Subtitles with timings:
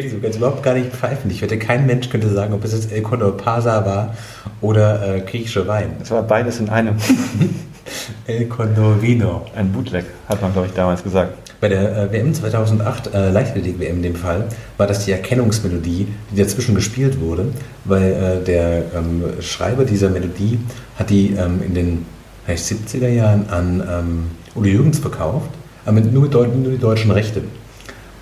[0.00, 1.30] Du kannst überhaupt gar nicht pfeifen.
[1.30, 4.14] Ich wette, kein Mensch könnte sagen, ob es jetzt El Condor Pasa war
[4.62, 5.96] oder äh, griechischer Wein.
[6.00, 6.96] Es war beides in einem.
[8.26, 9.44] El Condor Vino.
[9.54, 11.34] Ein Bootleg, hat man, glaube ich, damals gesagt.
[11.60, 14.46] Bei der äh, WM 2008, äh, Leichtathletik-WM in dem Fall,
[14.78, 17.48] war das die Erkennungsmelodie, die dazwischen gespielt wurde,
[17.84, 20.58] weil äh, der ähm, Schreiber dieser Melodie
[20.98, 22.06] hat die ähm, in den
[22.48, 25.50] 70er Jahren an ähm, Udo Jürgens verkauft,
[25.84, 27.42] aber mit, nur, mit nur die deutschen Rechte.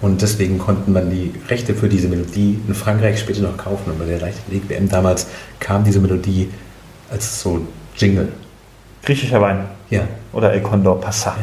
[0.01, 3.91] Und deswegen konnten man die Rechte für diese Melodie in Frankreich später noch kaufen.
[3.91, 5.27] Und bei der Leichtathletik-WM damals
[5.59, 6.49] kam diese Melodie
[7.11, 8.29] als so Jingle.
[9.03, 9.67] Griechischer Wein.
[9.91, 10.03] Ja.
[10.33, 11.37] Oder El Condor Passat.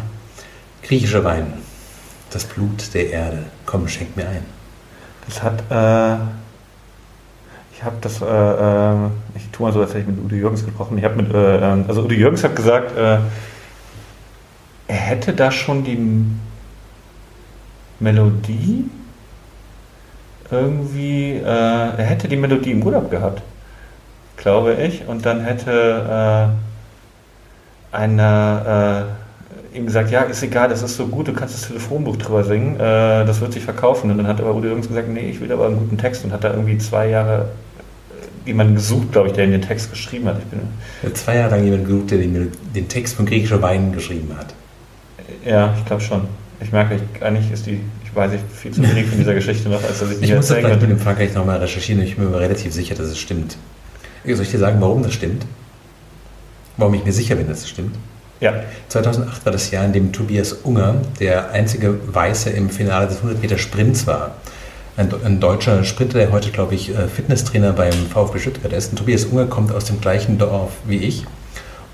[0.81, 1.53] Griechischer Wein.
[2.31, 3.43] Das Blut der Erde.
[3.65, 4.43] Komm, schenk mir ein.
[5.27, 6.19] Das hat, äh,
[7.73, 10.65] ich habe das, äh, äh, ich tue mal so, als hätte ich mit Udo Jürgens
[10.65, 10.97] gesprochen.
[10.97, 13.19] Ich habe mit, äh, ähm, also Udo Jürgens hat gesagt, äh,
[14.87, 15.97] er hätte da schon die
[17.99, 18.89] Melodie
[20.49, 23.41] irgendwie, äh, er hätte die Melodie im Urlaub gehabt,
[24.37, 26.53] glaube ich, und dann hätte
[27.93, 29.05] äh, eine
[29.73, 32.43] äh, ihm gesagt, ja, ist egal, das ist so gut, du kannst das Telefonbuch drüber
[32.43, 34.11] singen, äh, das wird sich verkaufen.
[34.11, 36.31] Und dann hat aber Udo Jürgens gesagt, nee, ich will aber einen guten Text und
[36.31, 37.49] hat da irgendwie zwei Jahre
[38.45, 40.37] äh, jemanden gesucht, glaube ich, der den Text geschrieben hat.
[40.39, 44.31] Ich bin, zwei Jahre lang jemanden gesucht, der den, den Text von griechischer Wein geschrieben
[44.37, 44.53] hat.
[45.45, 46.21] ja, ich glaube schon.
[46.59, 49.69] Ich merke, ich, eigentlich ist die, ich weiß nicht viel zu wenig von dieser Geschichte
[49.69, 52.01] noch, als dass ich Ich nicht muss das vielleicht mit dem Frankreich nochmal recherchieren.
[52.01, 53.57] Ich bin mir relativ sicher, dass es stimmt.
[54.25, 55.45] Soll ich dir sagen, warum das stimmt?
[56.77, 57.95] Warum ich mir sicher bin, dass es stimmt?
[58.39, 58.53] Ja,
[58.89, 63.41] 2008 war das Jahr, in dem Tobias Unger der einzige Weiße im Finale des 100
[63.41, 64.35] Meter Sprints war.
[64.95, 68.91] Ein, ein deutscher Sprinter, der heute, glaube ich, äh, Fitnesstrainer beim VfB Stuttgart ist.
[68.91, 71.25] Und Tobias Unger kommt aus dem gleichen Dorf wie ich.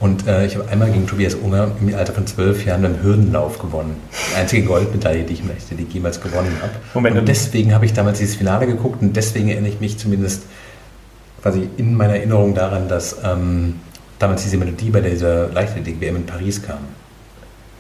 [0.03, 3.57] Und äh, ich habe einmal gegen Tobias Unger im Alter von zwölf Jahren beim Hürdenlauf
[3.57, 3.95] gewonnen.
[4.11, 6.73] Die einzige Goldmedaille, die ich im Leichtathletik jemals gewonnen habe.
[6.94, 10.44] Moment, und deswegen habe ich damals dieses Finale geguckt und deswegen erinnere ich mich zumindest
[11.41, 13.75] quasi in meiner Erinnerung daran, dass ähm,
[14.19, 16.79] damals diese Melodie bei dieser Leichtathletik-WM in Paris kam.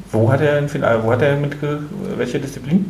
[0.09, 1.57] wo hat er, im Finale, wo hat er mit,
[2.15, 2.85] welche Disziplin?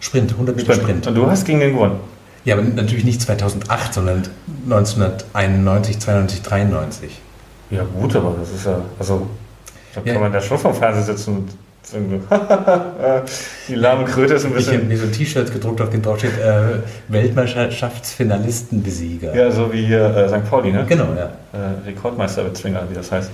[0.00, 1.06] Sprint, 100 Meter Sprint.
[1.06, 2.00] Und du hast gegen den gewonnen.
[2.44, 4.24] Ja, aber natürlich nicht 2008, sondern
[4.64, 7.20] 1991, 92, 93.
[7.72, 9.26] Ja gut, aber das ist ja, also
[9.94, 10.12] da Ja.
[10.12, 11.48] kann man da schon vom Fernseher sitzen und
[11.82, 12.22] sagen,
[13.68, 16.18] die lahme Kröte ist ein Ich habe bisschen, mir so T-Shirts gedruckt, auf denen drauf
[16.18, 19.34] steht äh, Weltmeisterschaftsfinalistenbesieger.
[19.34, 20.48] ja so wie hier äh, St.
[20.48, 20.84] Pauli, ne?
[20.88, 21.30] Genau, ja.
[21.52, 23.30] Äh, Rekordmeister Bezwinger, wie das heißt.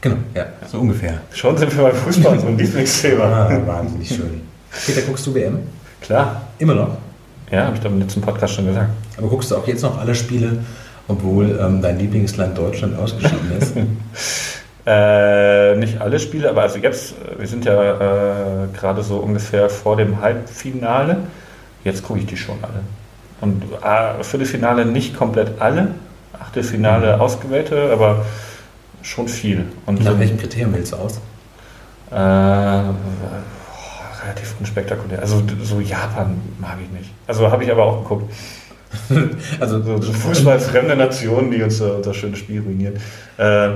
[0.00, 1.14] Genau, ja, so ungefähr.
[1.32, 3.24] Schon sind wir beim Fußball, so ein Lieblingsthema.
[3.24, 4.42] Ah, wahnsinnig schön.
[4.86, 5.58] Peter, guckst du WM?
[6.00, 6.96] Klar, Immer noch?
[7.50, 8.90] ja, habe ich doch im letzten Podcast schon gesagt.
[9.16, 10.58] Aber guckst du auch jetzt noch alle Spiele,
[11.08, 13.74] obwohl ähm, dein Lieblingsland Deutschland ausgeschieden ist?
[14.90, 19.68] Äh, nicht alle Spiele, aber also jetzt, äh, wir sind ja äh, gerade so ungefähr
[19.68, 21.18] vor dem Halbfinale.
[21.84, 22.80] Jetzt gucke ich die schon alle.
[23.42, 25.88] Und äh, Viertelfinale nicht komplett alle,
[26.40, 28.24] Achtelfinale ausgewählte, aber
[29.02, 29.66] schon viel.
[29.84, 31.20] Und Nach welchen Kriterien wählst du aus?
[32.10, 32.14] äh,
[34.24, 35.20] relativ unspektakulär.
[35.20, 37.10] Also so Japan mag ich nicht.
[37.26, 38.32] Also habe ich aber auch geguckt.
[39.60, 42.94] Also, So, so fußballfremde Nationen, die uns äh, unser schönes Spiel ruinieren.
[43.38, 43.68] Äh,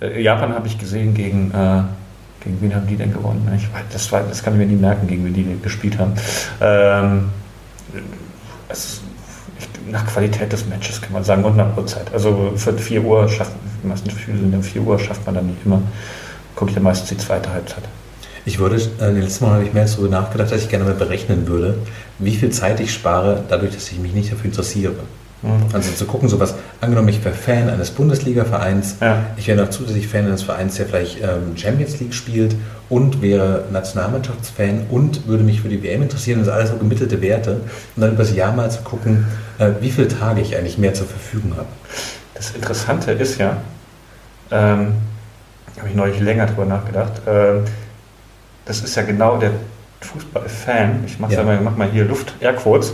[0.00, 1.82] äh, Japan habe ich gesehen gegen, äh,
[2.44, 3.50] gegen wen haben die denn gewonnen?
[3.56, 6.14] Ich, das, war, das kann ich mir nie merken, gegen wen die gespielt haben.
[6.60, 7.28] Ähm,
[8.68, 9.00] es,
[9.58, 12.12] ich, nach Qualität des Matches kann man sagen und nach Uhrzeit.
[12.12, 15.46] Also für 4 Uhr schafft die meisten Spiele sind um 4 Uhr, schafft man dann
[15.46, 15.80] nicht immer.
[16.54, 17.84] Gucke ich dann meistens die zweite Halbzeit.
[18.48, 21.46] Ich würde, äh, letztes Mal habe ich mehr darüber nachgedacht, dass ich gerne mal berechnen
[21.48, 21.74] würde,
[22.18, 24.94] wie viel Zeit ich spare, dadurch, dass ich mich nicht dafür interessiere.
[25.42, 25.66] Mhm.
[25.74, 29.18] Also zu gucken, sowas, angenommen, ich wäre Fan eines Bundesliga-Vereins, Ja.
[29.36, 32.56] ich wäre noch zusätzlich Fan eines Vereins, der vielleicht ähm, Champions League spielt
[32.88, 37.20] und wäre Nationalmannschaftsfan und würde mich für die WM interessieren, das sind alles so gemittelte
[37.20, 37.60] Werte.
[37.96, 39.26] Und dann über das Jahr mal zu gucken,
[39.58, 41.68] äh, wie viele Tage ich eigentlich mehr zur Verfügung habe.
[42.32, 43.58] Das Interessante ist ja,
[44.50, 44.94] ähm,
[45.78, 47.64] habe ich neulich länger drüber nachgedacht, ähm,
[48.68, 49.50] das ist ja genau der
[50.00, 51.04] Fußballfan.
[51.06, 51.40] Ich mache Ja.
[51.40, 51.44] ja.
[51.44, 52.92] mal, mach mal hier Luft, Airquotes,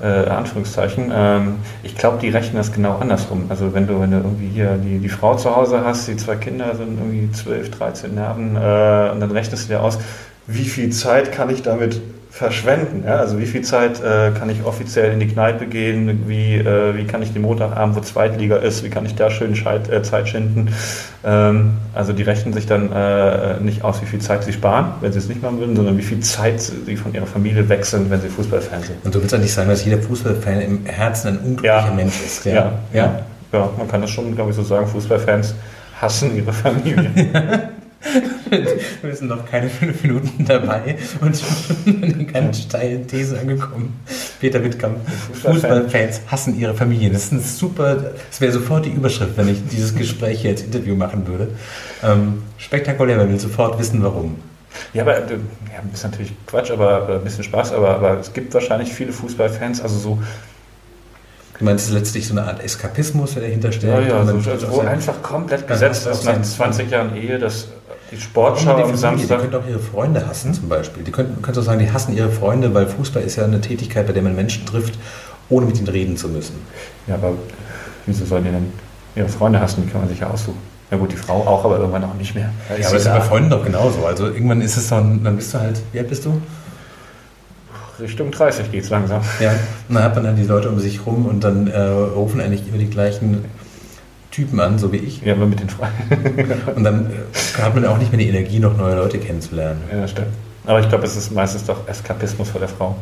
[0.00, 1.12] äh, Anführungszeichen.
[1.14, 3.46] Ähm, ich glaube, die rechnen das genau andersrum.
[3.48, 6.36] Also wenn du, wenn du irgendwie hier die, die Frau zu Hause hast, die zwei
[6.36, 9.98] Kinder sind irgendwie 12, 13 Nerven äh, und dann rechnest du dir aus,
[10.46, 12.00] wie viel Zeit kann ich damit
[12.32, 13.04] verschwenden?
[13.06, 13.16] Ja?
[13.16, 16.24] Also wie viel Zeit äh, kann ich offiziell in die Kneipe gehen?
[16.26, 19.54] Wie, äh, wie kann ich den Montagabend, wo Zweitliga ist, wie kann ich da schön
[19.54, 20.74] Scheit, äh, Zeit schinden?
[21.24, 25.12] Ähm, also die rechnen sich dann äh, nicht aus, wie viel Zeit sie sparen, wenn
[25.12, 28.10] sie es nicht machen würden, sondern wie viel Zeit sie von ihrer Familie weg sind,
[28.10, 29.04] wenn sie Fußballfan sind.
[29.04, 31.94] Und du willst eigentlich sagen, dass jeder Fußballfan im Herzen ein unglücklicher Ja.
[31.94, 32.46] Mensch ist.
[32.46, 33.20] Ja, ja.
[33.52, 34.86] ja, man kann das schon, glaube ich, so sagen.
[34.86, 35.54] Fußballfans
[36.00, 37.10] hassen ihre Familie.
[39.00, 41.42] Wir sind noch keine fünf Minuten dabei und
[41.86, 44.00] in einer ganz steilen These angekommen.
[44.40, 44.98] Peter Wittkamp,
[45.42, 47.12] Fußballfans hassen ihre Familien.
[47.12, 50.62] Das ist ein super, das wäre sofort die Überschrift, wenn ich dieses Gespräch hier als
[50.62, 51.48] Interview machen würde.
[52.02, 54.36] Ähm, spektakulär, man will sofort wissen, warum.
[54.94, 55.32] Ja, aber äh,
[55.72, 59.12] ja, ist natürlich Quatsch, aber äh, ein bisschen Spaß, aber, aber es gibt wahrscheinlich viele
[59.12, 60.22] Fußballfans, also so
[61.58, 63.90] Du meinst, es ist letztlich so eine Art Eskapismus, der dahinter steht?
[63.90, 67.68] Ja, ja, also, also wo einfach komplett gesetzt ist nach 20 Jahren Ehe, dass
[68.10, 69.42] die Sportschau die am Samstag.
[69.42, 71.02] Die können auch ihre Freunde hassen, zum Beispiel.
[71.02, 74.06] Die können, können auch sagen, die hassen ihre Freunde, weil Fußball ist ja eine Tätigkeit,
[74.06, 74.98] bei der man Menschen trifft,
[75.48, 76.54] ohne mit ihnen reden zu müssen.
[77.06, 77.32] Ja, aber
[78.06, 78.72] wieso sollen die denn
[79.14, 79.84] ihre Freunde hassen?
[79.86, 80.58] Die kann man sich ja aussuchen.
[80.90, 82.50] Ja gut, die Frau auch, aber irgendwann auch nicht mehr.
[82.68, 84.04] Ja, aber das ist bei Freunden doch genauso.
[84.04, 86.40] Also irgendwann ist es dann, dann bist du halt, wie alt bist du?
[88.00, 89.22] Richtung 30 geht es langsam.
[89.40, 89.50] Ja,
[89.88, 92.66] und dann hat man dann die Leute um sich rum und dann äh, rufen eigentlich
[92.68, 93.44] immer die gleichen
[94.30, 95.22] Typen an, so wie ich.
[95.22, 96.52] Ja, aber mit den Freunden.
[96.74, 99.80] und dann äh, hat man auch nicht mehr die Energie, noch neue Leute kennenzulernen.
[99.92, 100.28] Ja, stimmt.
[100.64, 102.96] Aber ich glaube, es ist meistens doch Eskapismus vor der Frau.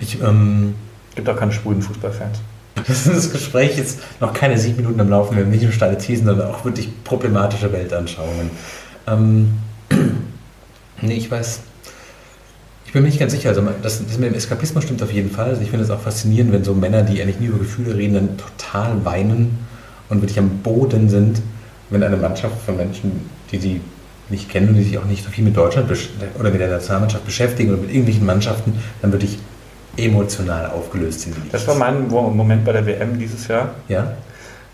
[0.00, 0.74] Ich, ähm,
[1.14, 2.38] gibt auch keine schwulen Fußballfans.
[2.86, 5.36] Das ist Gespräch jetzt noch keine sieben Minuten am Laufen.
[5.36, 8.50] Wir haben nicht nur steile Thesen, sondern auch wirklich problematische Weltanschauungen.
[9.06, 9.58] Ähm,
[11.00, 11.60] nee, ich weiß.
[12.94, 13.48] Ich bin mir nicht ganz sicher.
[13.48, 15.46] Also das, das mit dem Eskapismus stimmt auf jeden Fall.
[15.46, 18.14] Also ich finde es auch faszinierend, wenn so Männer, die eigentlich nie über Gefühle reden,
[18.14, 19.58] dann total weinen
[20.08, 21.42] und wirklich am Boden sind,
[21.90, 23.80] wenn eine Mannschaft von Menschen, die sie
[24.28, 25.90] nicht kennen und die sich auch nicht so viel mit Deutschland
[26.38, 29.40] oder mit der Nationalmannschaft beschäftigen oder mit irgendwelchen Mannschaften, dann wirklich
[29.96, 31.34] emotional aufgelöst sind.
[31.50, 33.70] Das war mein Moment bei der WM dieses Jahr.
[33.88, 34.12] Ja?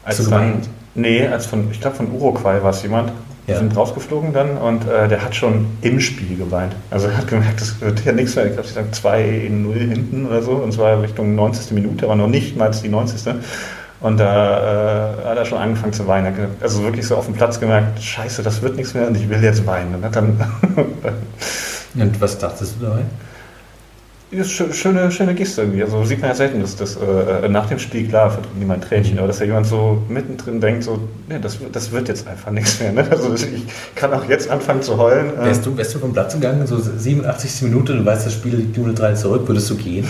[0.05, 0.61] Als du dann,
[0.95, 3.13] nee, als von, ich glaube von Uruguay war es jemand.
[3.51, 6.75] Wir sind rausgeflogen dann und äh, der hat schon im Spiel geweint.
[6.91, 8.47] Also er hat gemerkt, das wird ja nichts mehr.
[8.47, 10.53] Ich glaube, sie sagen 2-0 hinten oder so.
[10.53, 11.73] Und zwar Richtung 90.
[11.73, 13.35] Minute, aber noch nicht mal die 90.
[14.01, 16.35] Und da äh, hat er schon angefangen zu weinen.
[16.61, 19.43] Also wirklich so auf dem Platz gemerkt, scheiße, das wird nichts mehr und ich will
[19.43, 19.95] jetzt weinen.
[19.95, 20.41] Und, dann
[21.95, 23.03] und was dachtest du dabei?
[24.33, 25.83] Das ist schöne, schöne Geste irgendwie.
[25.83, 29.19] Also sieht man ja selten, dass das äh, nach dem Spiel, klar, verdrückt niemand Tränchen,
[29.19, 32.79] aber dass ja jemand so mittendrin denkt, so, nee, das, das wird jetzt einfach nichts
[32.79, 32.93] mehr.
[32.93, 33.09] Ne?
[33.11, 33.65] Also ich
[33.97, 35.37] kann auch jetzt anfangen zu heulen.
[35.37, 35.47] Äh.
[35.47, 37.63] Wärst du, wärst du vom Platz gegangen, so 87.
[37.63, 40.07] Minute, du weißt, das Spiel liegt 0-3 zurück, würdest du gehen?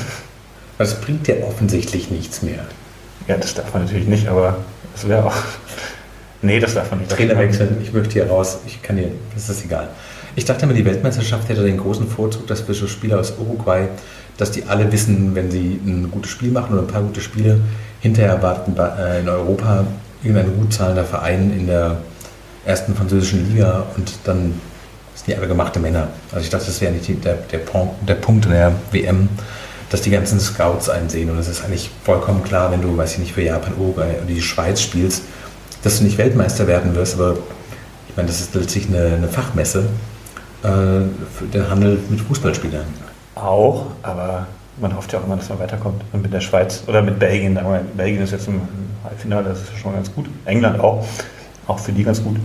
[0.77, 2.61] Das bringt ja offensichtlich nichts mehr.
[3.27, 4.59] Ja, das darf man natürlich nicht, aber
[4.93, 5.37] das wäre auch.
[6.43, 7.11] Nee, das darf man nicht.
[7.11, 9.89] Trainer wechseln, ich möchte hier raus, ich kann hier, das ist egal.
[10.37, 13.89] Ich dachte immer, die Weltmeisterschaft hätte den großen Vorzug, dass wir so Spieler aus Uruguay,
[14.37, 17.61] dass die alle wissen, wenn sie ein gutes Spiel machen oder ein paar gute Spiele,
[18.01, 18.73] hinterher erwarten
[19.21, 19.85] in Europa
[20.23, 21.99] irgendein gut zahlender Verein in der
[22.65, 24.55] ersten französischen Liga und dann
[25.15, 26.09] sind die alle gemachte Männer.
[26.33, 27.61] Also ich dachte, das wäre nicht der, der,
[28.09, 29.29] der Punkt in der WM,
[29.91, 31.31] dass die ganzen Scouts einsehen.
[31.31, 34.27] Und es ist eigentlich vollkommen klar, wenn du, weiß ich nicht, für Japan, Uruguay oder
[34.27, 35.25] die Schweiz spielst,
[35.83, 37.37] dass du nicht Weltmeister werden wirst, aber
[38.09, 39.87] ich meine, das ist letztlich eine, eine Fachmesse
[40.63, 42.87] äh, den Handel mit Fußballspielern.
[43.35, 44.47] Auch, aber
[44.81, 46.03] man hofft ja auch immer, dass man weiterkommt.
[46.13, 47.59] Und mit der Schweiz oder mit Belgien,
[47.97, 48.61] Belgien ist jetzt im
[49.05, 50.27] Halbfinale, das ist schon ganz gut.
[50.45, 51.07] England auch,
[51.67, 52.37] auch für die ganz gut.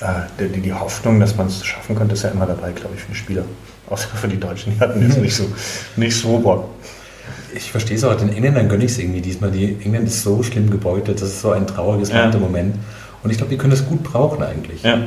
[0.00, 3.02] Äh, die, die Hoffnung, dass man es schaffen könnte, ist ja immer dabei, glaube ich,
[3.02, 3.44] für die Spieler.
[3.90, 5.44] Außer für die Deutschen, die hatten jetzt nicht so,
[5.96, 6.68] nicht so Bock.
[7.54, 9.50] Ich verstehe es auch, den Engländern gönne ich es irgendwie diesmal.
[9.50, 12.20] Die England ist so schlimm gebeutelt, das ist so ein trauriges ja.
[12.20, 12.76] Land im Moment.
[13.22, 14.82] Und ich glaube, die können das gut brauchen eigentlich.
[14.82, 14.98] Ja.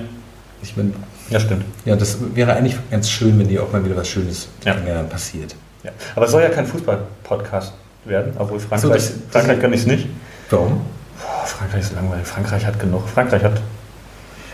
[0.61, 0.91] Ich meine,
[1.29, 1.65] ja, stimmt.
[1.85, 4.75] Ja, das wäre eigentlich ganz schön, wenn dir auch mal wieder was Schönes ja.
[5.03, 5.55] passiert.
[5.83, 5.91] Ja.
[6.15, 7.73] Aber es soll ja kein Fußball-Podcast
[8.05, 10.07] werden, obwohl Frankreich, so, Frankreich kann ich es nicht.
[10.49, 10.81] Warum?
[11.17, 12.25] Boah, Frankreich ist langweilig.
[12.27, 13.07] Frankreich hat genug.
[13.07, 13.61] Frankreich hat.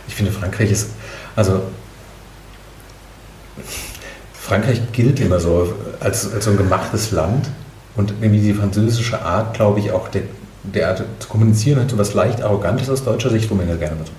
[0.07, 0.89] Ich finde, Frankreich ist.
[1.35, 1.61] Also.
[4.33, 7.49] Frankreich gilt immer so als, als so ein gemachtes Land.
[7.95, 10.23] Und irgendwie die französische Art, glaube ich, auch der,
[10.63, 13.75] der Art zu kommunizieren hat so was leicht Arrogantes aus deutscher Sicht, wo man ja
[13.75, 14.11] gerne so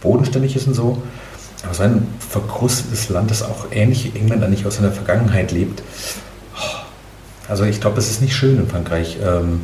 [0.00, 1.02] bodenständig ist und so.
[1.64, 5.82] Aber so ein verkrustetes Land, das auch ähnlich wie England eigentlich aus seiner Vergangenheit lebt.
[7.48, 9.62] Also ich glaube, es ist nicht schön in Frankreich ähm,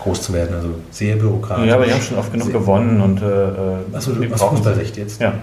[0.00, 1.66] groß zu werden, also sehr bürokratisch.
[1.66, 4.42] Ja, aber die haben schon oft genug sehr gewonnen und äh, äh Achso, du aus
[4.42, 5.20] Fußballsicht jetzt?
[5.20, 5.34] Ja.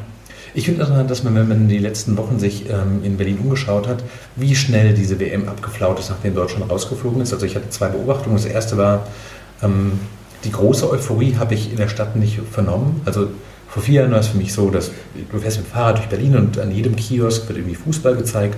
[0.54, 3.90] Ich finde also, dass man, wenn man die letzten Wochen sich ähm, in Berlin umgeschaut
[3.90, 4.04] hat,
[4.38, 7.34] wie schnell diese WM abgeflaut ist, nachdem Deutschland rausgeflogen ist.
[7.34, 8.38] Also ich hatte zwei Beobachtungen.
[8.38, 9.06] Das erste war,
[9.62, 10.00] ähm,
[10.46, 13.02] die große Euphorie habe ich in der Stadt nicht vernommen.
[13.04, 13.28] Also
[13.76, 14.90] vor vier Jahren war es für mich so, dass
[15.30, 18.58] du fährst mit dem Fahrrad durch Berlin und an jedem Kiosk wird irgendwie Fußball gezeigt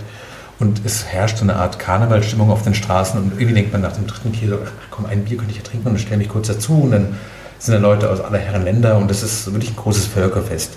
[0.60, 3.94] und es herrscht so eine Art Karnevalstimmung auf den Straßen und irgendwie denkt man nach
[3.94, 6.50] dem dritten Kiosk, ach komm, ein Bier könnte ich ja trinken und stelle mich kurz
[6.50, 7.16] dazu und dann
[7.58, 10.74] sind da Leute aus aller Herren Länder und das ist wirklich ein großes Völkerfest.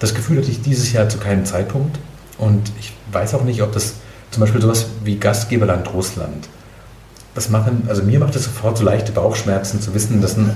[0.00, 1.98] Das Gefühl hatte ich dieses Jahr zu keinem Zeitpunkt
[2.36, 3.94] und ich weiß auch nicht, ob das
[4.32, 6.46] zum Beispiel sowas wie Gastgeberland Russland,
[7.34, 10.50] das machen, also mir macht es sofort so leichte Bauchschmerzen zu wissen, dass ähm,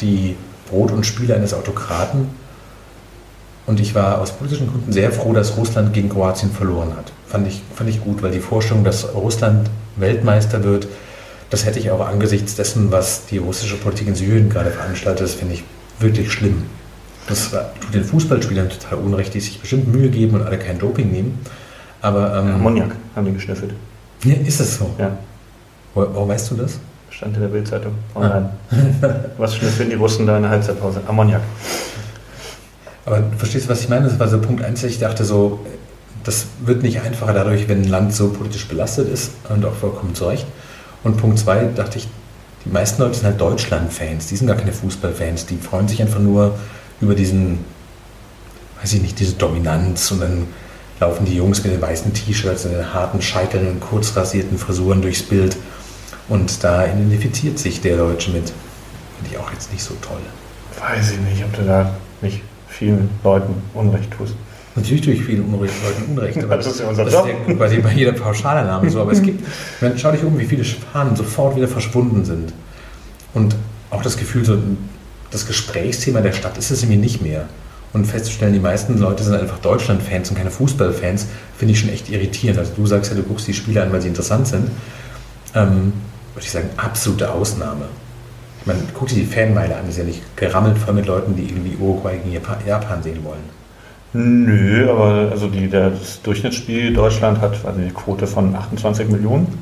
[0.00, 0.34] die
[0.68, 2.28] Brot und Spiele eines Autokraten
[3.66, 7.12] Und ich war aus politischen Gründen sehr froh, dass Russland gegen Kroatien verloren hat.
[7.26, 10.88] Fand ich, fand ich gut, weil die Vorstellung, dass Russland Weltmeister wird,
[11.50, 15.34] das hätte ich auch angesichts dessen, was die russische Politik in Syrien gerade veranstaltet, das
[15.34, 15.64] finde ich
[16.00, 16.62] wirklich schlimm.
[17.26, 21.12] Das tut den Fußballspielern total unrecht, die sich bestimmt Mühe geben und alle kein Doping
[21.12, 21.38] nehmen.
[22.00, 23.74] Aber, ähm, Ammoniak haben die geschnüffelt.
[24.24, 24.94] Ja, ist das so?
[24.98, 25.18] Ja.
[25.94, 26.78] Wo, wo weißt du das?
[27.18, 27.94] Stand in der Bildzeitung.
[28.14, 28.50] Online.
[29.38, 31.00] Was schnüffeln die Russen da in der Halbzeitpause?
[31.08, 31.40] Ammoniak.
[33.04, 34.06] Aber du verstehst, was ich meine?
[34.06, 35.58] Das war so Punkt 1, ich dachte so,
[36.22, 40.14] das wird nicht einfacher dadurch, wenn ein Land so politisch belastet ist und auch vollkommen
[40.14, 40.46] zu Recht.
[41.02, 42.06] Und Punkt 2 dachte ich,
[42.64, 46.20] die meisten Leute sind halt Deutschland-Fans, die sind gar keine Fußballfans, die freuen sich einfach
[46.20, 46.54] nur
[47.00, 47.64] über diesen,
[48.80, 50.46] weiß ich nicht, diese Dominanz und dann
[51.00, 55.02] laufen die Jungs mit den weißen T-Shirts und den harten Scheiteln und kurz rasierten Frisuren
[55.02, 55.56] durchs Bild
[56.28, 58.52] und da identifiziert sich der Deutsche mit.
[59.16, 60.20] Finde ich auch jetzt nicht so toll.
[60.78, 64.34] Weiß ich nicht, ob du da nicht vielen Leuten Unrecht tust.
[64.76, 66.38] Natürlich tue ich vielen Unrecht, Leuten Unrecht.
[66.44, 67.26] Aber das ist ja unser das Job.
[67.26, 69.00] ist ja quasi bei jeder Pauschalannahme so.
[69.00, 69.44] Aber es gibt,
[69.80, 72.52] man, schau dich um, wie viele Fahnen sofort wieder verschwunden sind.
[73.34, 73.56] Und
[73.90, 74.58] auch das Gefühl, so,
[75.30, 77.46] das Gesprächsthema der Stadt ist es mir nicht mehr.
[77.92, 82.10] Und festzustellen, die meisten Leute sind einfach Deutschland-Fans und keine Fußballfans, finde ich schon echt
[82.10, 82.58] irritierend.
[82.58, 84.70] Also du sagst ja, du guckst die Spiele an, weil sie interessant sind.
[85.54, 85.94] Ähm,
[86.38, 87.86] würde ich sagen, absolute Ausnahme.
[88.60, 91.42] Ich meine, guck dir die Fanmeile an, ist ja nicht gerammelt voll mit Leuten, die
[91.44, 93.58] irgendwie Uruguay gegen Japan, sehen wollen.
[94.12, 99.58] Nö, aber also die, das Durchschnittsspiel Deutschland hat also eine Quote von 28 Millionen,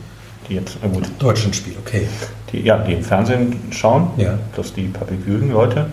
[0.48, 2.06] die jetzt, na gut, Deutschlandspiel, okay.
[2.52, 4.38] die, ja, die im Fernsehen schauen, Ja.
[4.52, 5.86] plus die Public Viewing Leute.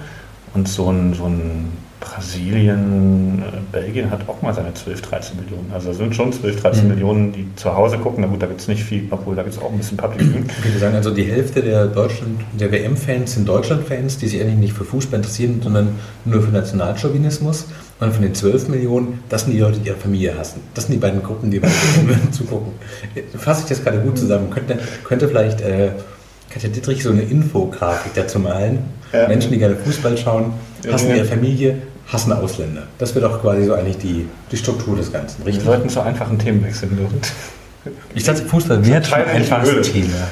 [0.54, 1.72] Und so ein, so ein
[2.04, 5.72] Brasilien, äh, Belgien hat auch mal seine 12, 13 Millionen.
[5.74, 6.90] Also es sind schon 12, 13 Mhm.
[6.90, 8.22] Millionen, die zu Hause gucken.
[8.24, 10.22] Na gut, da gibt es nicht viel, obwohl da gibt es auch ein bisschen Public
[10.22, 10.46] Viewing.
[10.60, 14.58] Ich würde sagen, also die Hälfte der Deutschland, der WM-Fans sind Deutschland-Fans, die sich eigentlich
[14.58, 15.96] nicht für Fußball interessieren, sondern
[16.26, 17.66] nur für Nationalchauvinismus.
[18.00, 20.60] Und von den 12 Millionen, das sind die Leute, die ihre Familie hassen.
[20.74, 21.70] Das sind die beiden Gruppen, die wir
[22.32, 22.74] zugucken.
[23.38, 24.50] Fasse ich das gerade gut zusammen?
[24.50, 25.92] Könnte, könnte vielleicht äh,
[26.50, 28.80] Katja Dittrich so eine Infografik dazu malen?
[29.14, 29.28] Ja.
[29.28, 30.54] Menschen, die gerne Fußball schauen,
[30.92, 31.18] hassen Ja.
[31.18, 32.84] ihre Familie, hassen Ausländer.
[32.98, 35.66] Das wäre doch quasi so eigentlich die, die Struktur des Ganzen, Wir richtig?
[35.66, 36.98] sollten zu einfachen Themen wechseln.
[38.14, 39.92] Ich dachte, Fußball wäre schon Thailändische einfaches.
[39.92, 40.28] Thema.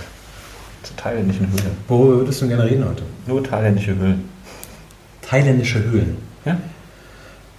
[0.84, 1.78] Zu thailändischen Höhlen.
[1.88, 3.04] Worüber würdest du gerne reden heute?
[3.28, 4.30] Nur thailändische Höhlen.
[5.22, 6.18] Thailändische Höhlen.
[6.46, 6.58] Ja?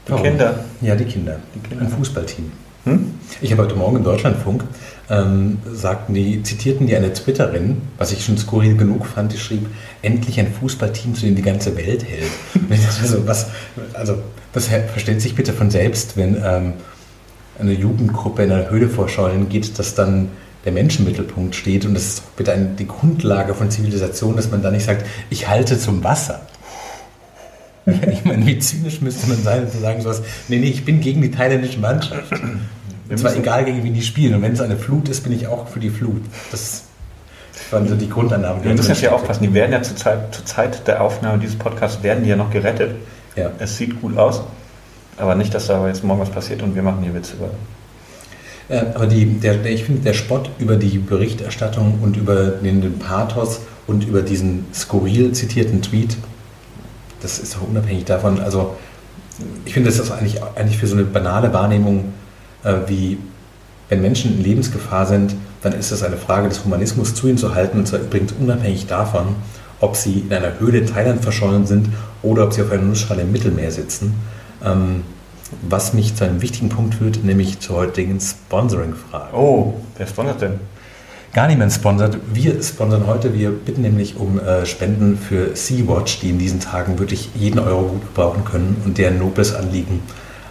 [0.07, 0.25] Die Warum?
[0.25, 0.65] Kinder.
[0.81, 1.39] Ja, die Kinder.
[1.55, 1.85] Die Kinder.
[1.85, 2.51] Ein Fußballteam.
[2.85, 3.15] Hm?
[3.41, 4.65] Ich habe heute Morgen im Deutschlandfunk,
[5.09, 9.67] ähm, sagten die, zitierten die eine Twitterin, was ich schon skurril genug fand, die schrieb,
[10.03, 12.31] endlich ein Fußballteam, zu dem die ganze Welt hält.
[12.55, 13.47] Und ich dachte so, was,
[13.95, 14.19] also,
[14.53, 16.75] das versteht sich bitte von selbst, wenn ähm,
[17.59, 20.29] eine Jugendgruppe in einer Höhle vor Schollen geht, dass dann
[20.65, 24.71] der Menschenmittelpunkt steht und das ist bitte eine, die Grundlage von Zivilisation, dass man da
[24.71, 26.41] nicht sagt, ich halte zum Wasser.
[27.85, 31.21] Ich meine, wie zynisch müsste man sein, zu sagen sowas, nee, nee, ich bin gegen
[31.21, 32.33] die thailändische Mannschaft.
[33.09, 34.35] Und zwar egal, gegen wen die spielen.
[34.35, 36.23] Und wenn es eine Flut ist, bin ich auch für die Flut.
[36.51, 36.85] Das
[37.71, 38.63] waren so die Grundannahmen.
[38.63, 41.57] Wir müssen jetzt ja aufpassen, die werden ja zur Zeit, zur Zeit der Aufnahme dieses
[41.57, 42.95] Podcasts werden die ja noch gerettet.
[43.37, 43.51] Ja.
[43.59, 44.43] Es sieht gut aus,
[45.17, 47.51] aber nicht, dass da jetzt morgen was passiert und wir machen hier Witze über.
[48.69, 52.99] Äh, aber die, der, ich finde, der Spott über die Berichterstattung und über den, den
[52.99, 56.17] Pathos und über diesen skurril zitierten Tweet,
[57.23, 58.41] das ist doch unabhängig davon.
[58.41, 58.77] Also,
[59.65, 62.13] ich finde, das ist eigentlich, eigentlich für so eine banale Wahrnehmung,
[62.65, 63.19] äh, wie
[63.89, 67.55] wenn Menschen in Lebensgefahr sind, dann ist es eine Frage des Humanismus, zu ihnen zu
[67.55, 69.37] halten, und zwar übrigens unabhängig davon,
[69.81, 71.89] ob sie in einer Höhle in Thailand verschollen sind
[72.23, 74.15] oder ob sie auf einer Nussschale im Mittelmeer sitzen.
[74.65, 75.03] Ähm,
[75.69, 79.37] was mich zu einem wichtigen Punkt führt, nämlich zur heutigen Sponsoring-Frage.
[79.37, 80.61] Oh, wer sponsert denn?
[81.35, 82.19] Gar niemand sponsert.
[82.35, 83.33] Wir sponsern heute.
[83.33, 87.85] Wir bitten nämlich um äh, Spenden für Sea-Watch, die in diesen Tagen wirklich jeden Euro
[87.85, 90.03] gut gebrauchen können und deren nobles Anliegen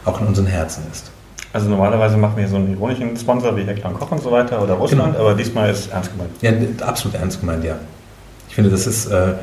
[0.05, 1.11] auch in unseren Herzen ist.
[1.53, 4.73] Also normalerweise machen wir so einen ironischen Sponsor wie Heckler Koch und so weiter oder
[4.73, 5.23] Russland, Genau.
[5.25, 6.31] aber diesmal ist ernst gemeint.
[6.41, 6.51] Ja,
[6.87, 7.75] absolut ernst gemeint, ja.
[8.49, 9.33] Ich finde, das ist, äh,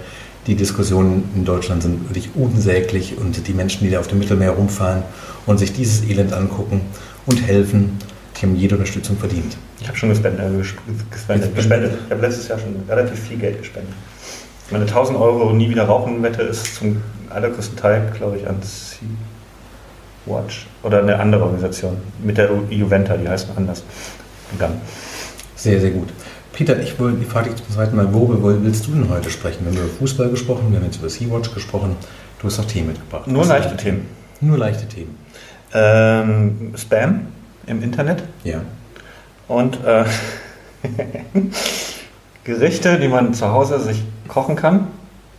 [0.49, 4.53] die Diskussionen in Deutschland sind wirklich unsäglich und die Menschen, die da auf dem Mittelmeer
[4.53, 5.03] rumfahren
[5.47, 6.81] und sich dieses Elend angucken
[7.27, 7.99] und helfen,
[8.37, 9.57] die haben jede Unterstützung verdient.
[9.81, 10.75] Ich habe schon gespendet, ges-
[11.11, 11.93] gespendet, gespendet.
[12.07, 13.95] Ich habe letztes Jahr schon relativ viel Geld gespendet.
[14.71, 18.57] Meine 1000 Euro nie wieder rauchen Wette ist zum allergrößten Teil, glaube ich, an
[20.27, 23.83] Sea-Watch oder eine andere Organisation mit der Juventa, die heißt anders,
[24.53, 24.81] gegangen.
[25.57, 26.09] Sehr, sehr gut.
[26.53, 29.65] Peter, ich, wollte, ich frage dich zum zweiten Mal, worüber willst du denn heute sprechen?
[29.65, 31.97] Wir haben über Fußball gesprochen, wir haben jetzt über Sea-Watch gesprochen.
[32.41, 33.27] Du hast auch Themen mitgebracht.
[33.27, 34.07] Nur Was- leichte Themen.
[34.41, 35.17] Nur leichte Themen.
[35.75, 37.21] Ähm, Spam
[37.67, 38.61] im Internet Ja.
[39.49, 40.05] Und äh,
[42.45, 44.89] Gerichte, die man zu Hause sich kochen kann,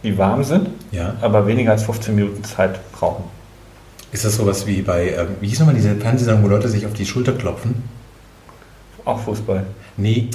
[0.03, 1.15] die warm sind, Ja.
[1.21, 3.23] aber weniger als 15 Minuten Zeit brauchen.
[4.11, 6.93] Ist das sowas wie bei, äh, wie hieß nochmal diese Fernsehsendung, wo Leute sich auf
[6.93, 7.83] die Schulter klopfen?
[9.05, 9.65] Auch Fußball.
[9.97, 10.29] Nee,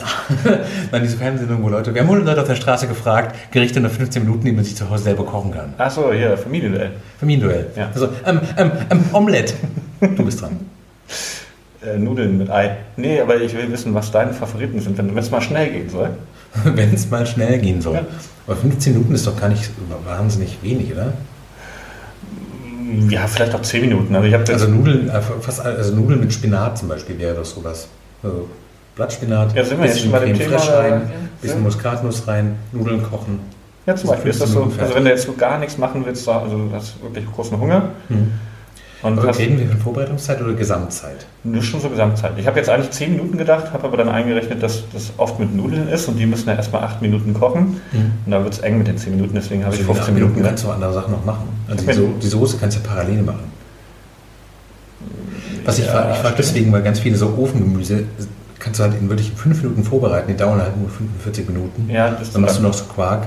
[0.93, 3.89] nein, diese Fernsehsendung, wo Leute, wir haben 100 Leute auf der Straße gefragt, Gerichte in
[3.89, 5.75] 15 Minuten, die man sich zu Hause selber kochen kann.
[5.79, 6.93] Achso, ja, Familienduell.
[7.19, 7.67] Familienduell.
[7.77, 7.89] Ja.
[7.95, 9.55] Also, ähm, ähm, ähm, Omelette.
[10.01, 10.61] Du bist dran.
[11.85, 12.77] Äh, Nudeln mit Ei.
[12.97, 16.11] Nee, aber ich will wissen, was deine Favoriten sind, wenn es mal schnell gehen soll.
[16.65, 17.97] Wenn es mal schnell gehen soll.
[17.97, 18.07] Ja.
[18.47, 19.69] Aber 15 Minuten ist doch gar nicht
[20.07, 21.13] wahnsinnig wenig, oder?
[23.09, 24.15] Ja, vielleicht auch 10 Minuten.
[24.15, 27.89] Also ich Also Nudeln, äh, fast, also Nudeln mit Spinat zum Beispiel wäre doch sowas.
[28.23, 28.49] Also
[28.95, 31.11] Blattspinat, Ja, sind wir jetzt bisschen schon bei dem Creme fraiche rein, oder?
[31.41, 31.65] bisschen Ja.
[31.65, 33.41] Muskatnuss rein, Nudeln kochen.
[33.87, 34.81] Ja, zum Beispiel ist das 15 so.
[34.81, 37.91] Also wenn du jetzt so gar nichts machen willst, also du hast wirklich großen Hunger
[39.05, 41.27] und Aber reden wir von Vorbereitungszeit oder Gesamtzeit?
[41.45, 42.33] nur schon so Gesamtzeit.
[42.39, 45.55] Ich habe jetzt eigentlich 10 Minuten gedacht, habe aber dann eingerechnet, dass das oft mit
[45.55, 47.81] Nudeln ist und die müssen ja erstmal 8 Minuten kochen.
[47.93, 50.15] Und da wird es eng mit den 10 Minuten, deswegen habe ich Also in 15
[50.15, 51.49] acht Minuten kannst du andere Sachen noch machen.
[51.69, 53.53] Also die, Ich so die Soße kannst du ja parallel machen.
[55.65, 58.05] Was ich Ja, frage, ich frage deswegen, weil ganz viele so Ofengemüse
[58.59, 61.89] kannst du halt in wirklich 5 Minuten vorbereiten, die dauern halt nur 45 Minuten.
[61.91, 63.27] Ja, das Dann machst du noch so Quark.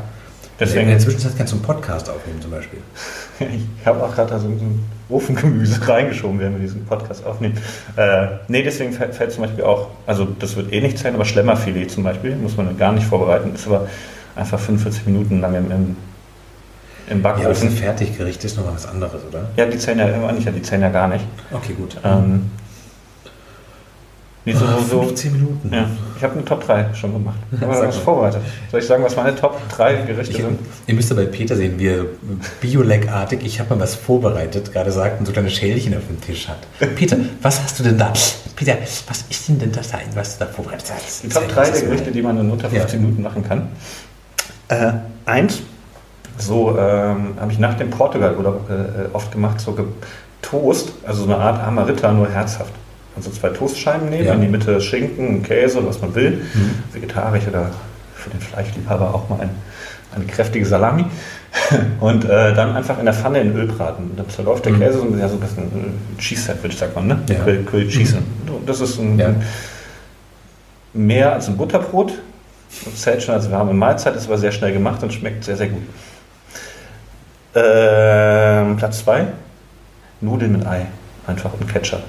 [0.60, 2.80] Deswegen- In der Zwischenzeit kannst du einen Podcast aufnehmen zum Beispiel.
[3.40, 7.58] Ich habe auch gerade da so ein Ofengemüse reingeschoben, während wir diesen Podcast aufnehmen.
[7.96, 11.26] Äh, nee, deswegen fällt, fällt zum Beispiel auch, also das wird eh nicht zählen, aber
[11.26, 13.88] Schlemmerfilet zum Beispiel muss man gar nicht vorbereiten, ist aber
[14.36, 15.96] einfach 45 Minuten lang im, im,
[17.10, 17.70] im Ja, aber Backofen.
[17.70, 19.50] ein Fertiggericht ist nochmal was anderes, oder?
[19.56, 21.26] Ja, die zählen ja ja, die zählen ja gar nicht.
[21.52, 21.98] Okay, gut.
[22.04, 22.52] Ähm,
[24.48, 25.72] nee, so, Ah, so, 15 Minuten.
[25.74, 25.86] ja,
[26.18, 27.38] ich habe eine Top 3 schon gemacht.
[27.52, 27.92] Was mal.
[27.92, 28.42] vorbereitet.
[28.72, 30.60] Soll ich sagen, was meine Top 3 Gerichte Ich, sind?
[30.88, 31.92] ihr müsst bei Peter sehen, wie
[32.62, 36.48] Bioleg-artig, ich habe mal was vorbereitet, gerade sagt und so kleine Schälchen auf dem Tisch
[36.48, 36.58] hat.
[36.96, 38.12] Peter, was hast du denn da?
[38.56, 38.76] Peter,
[39.08, 41.24] was ist denn, denn das da, was du da vorbereitet hast?
[41.24, 43.06] Die Top 3 der Gerichte, die man in unter 15 Ja.
[43.06, 43.68] Minuten machen kann.
[44.70, 44.92] Äh,
[45.26, 45.60] eins,
[46.38, 48.74] so ähm, habe ich nach dem Portugal-Urlaub äh,
[49.14, 49.86] oft gemacht, so ge-
[50.42, 52.72] Toast, also so eine Art Amarita, nur herzhaft.
[53.18, 54.34] Also zwei Toastscheiben nehmen, Ja.
[54.36, 56.72] in die Mitte Schinken, Käse, was man will, Mhm.
[56.94, 57.72] vegetarisch oder
[58.16, 59.50] für den Fleischliebhaber auch mal ein,
[60.16, 61.06] eine kräftige Salami.
[62.00, 64.12] Und äh, dann einfach in der Pfanne in Öl braten.
[64.16, 64.80] Dann zerläuft der Mhm.
[64.80, 67.20] Käse so ein, ja, so ein bisschen äh, Cheese Sandwich, sagt man, ne?
[67.28, 67.44] Ja.
[67.44, 68.20] Grill, Grill Cheese.
[68.66, 69.34] Das ist ein, Ja.
[70.94, 72.14] mehr als ein Butterbrot.
[72.86, 75.68] Das zählt schon als warme Mahlzeit, ist aber sehr schnell gemacht und schmeckt sehr, sehr
[75.70, 75.82] gut.
[77.56, 79.26] Ähm, Platz 2,
[80.22, 80.86] Nudeln mit Ei.
[81.26, 82.02] Einfach und Ketchup.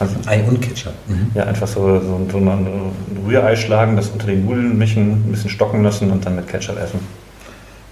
[0.00, 0.92] Also, Ei und Ketchup.
[1.08, 1.30] Mhm.
[1.34, 2.92] ja, einfach so, so, so ein
[3.26, 6.78] Rührei schlagen, das unter den Nudeln mischen, ein bisschen stocken lassen und dann mit Ketchup
[6.78, 7.00] essen.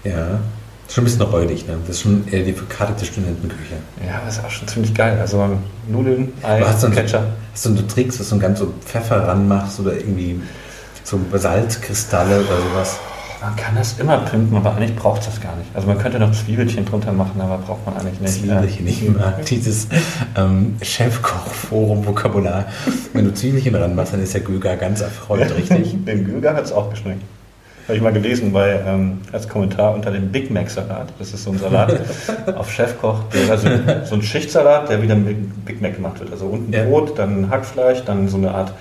[0.03, 0.39] Ja.
[0.87, 1.77] Ist schon ein bisschen räudig, ne?
[1.85, 3.75] Das ist schon eher die verkartete Studentenküche.
[4.05, 5.19] Ja, das ist auch schon ziemlich geil.
[5.19, 5.57] Also
[5.89, 7.23] Nudeln, Ei, hast du, Ketchup.
[7.53, 10.39] hast du einen Tricks, dass du ganz so Pfeffer ranmachst oder irgendwie
[11.03, 12.99] so Salzkristalle oder sowas?
[13.41, 15.69] Man kann das immer pimpen, aber eigentlich braucht es das gar nicht.
[15.75, 18.33] Also man könnte noch Zwiebelchen drunter machen, aber braucht man eigentlich nicht.
[18.33, 19.87] Zwiebelchen, ich mag dieses
[20.35, 22.65] ähm, Chefkoch-Forum-Vokabular.
[23.13, 25.95] Wenn du Zwiebelchen ranmachst, dann ist der Göger ganz erfreut, richtig?
[26.05, 27.21] Dem Göger hat es auch geschmeckt.
[27.87, 31.07] Habe ich mal gelesen bei, ähm, als Kommentar unter dem Big Mac Salat.
[31.19, 32.01] Das ist so ein Salat
[32.57, 33.19] auf Chefkoch.
[33.49, 33.69] Also
[34.03, 36.31] so ein Schichtsalat, der wieder mit Big Mac gemacht wird.
[36.31, 36.83] Also unten Ja.
[36.83, 38.73] Brot, dann Hackfleisch, dann so eine Art,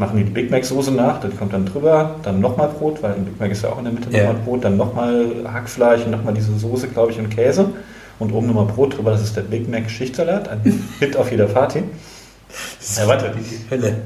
[0.00, 3.12] machen die die Big Mac Soße nach, dann kommt dann drüber, dann nochmal Brot, weil
[3.12, 4.24] ein Big Mac ist ja auch in der Mitte Ja.
[4.24, 7.66] nochmal Brot, dann nochmal Hackfleisch und nochmal diese Soße, glaube ich, und Käse.
[8.18, 10.60] Und oben nochmal Brot drüber, das ist der Big Mac Schichtsalat, ein
[10.98, 11.84] Hit auf jeder Party.
[12.96, 13.32] Ja, warte.
[13.38, 13.96] Die Hölle.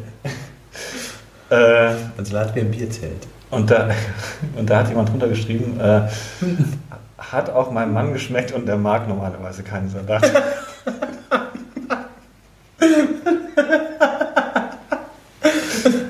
[1.51, 3.27] Äh, Ein Salat wie ein Bierzelt.
[3.51, 3.89] Und da,
[4.57, 6.01] und da hat jemand drunter geschrieben, äh,
[7.19, 10.31] hat auch meinem Mann geschmeckt und der mag normalerweise keinen Salat.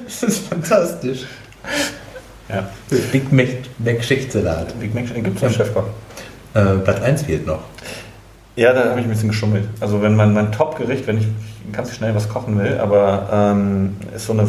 [0.04, 1.24] Das ist fantastisch.
[2.48, 2.68] Ja,
[3.10, 3.48] Big Mac,
[3.78, 4.78] Mac Schichtsalat.
[4.78, 5.84] Big Mac gibt es ja Chefkoch.
[6.54, 7.60] Äh, Platz 1 fehlt noch.
[8.56, 9.64] Ja, da habe ich ein bisschen geschummelt.
[9.80, 11.26] Also wenn man mein Top-Gericht, wenn ich
[11.72, 14.48] ganz schnell was kochen will, aber ähm, ist so eine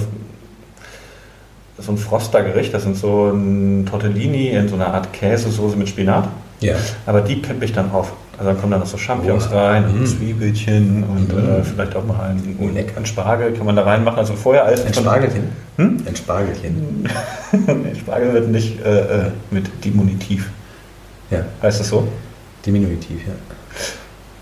[1.78, 6.30] so ein Froster-Gericht, das sind so ein Tortellini in so einer Art Käsesoße mit Spinat.
[6.62, 6.76] Ja.
[7.06, 8.14] Aber die pimpe ich dann auf.
[8.38, 9.56] Also dann kommen dann noch so Champignons Oh.
[9.56, 10.06] rein und Mm.
[10.06, 11.38] Zwiebelchen und Mm.
[11.60, 12.98] äh, vielleicht auch mal ein, Oh, lecker.
[12.98, 14.20] ein Spargel kann man da reinmachen.
[14.20, 15.44] Also vorher alles Ein Spargelchen.
[15.78, 15.98] Hm?
[16.06, 17.08] Ein Spargelchen.
[17.52, 20.50] nee, Spargel wird nicht äh, äh, mit Diminutiv.
[21.32, 22.08] Ja, Heißt das so?
[22.66, 23.34] Diminutiv, ja.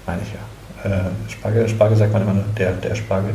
[0.08, 0.90] Meine ich ja.
[0.90, 3.32] Äh, Spargel, Spargel sagt man immer nur der, der Spargel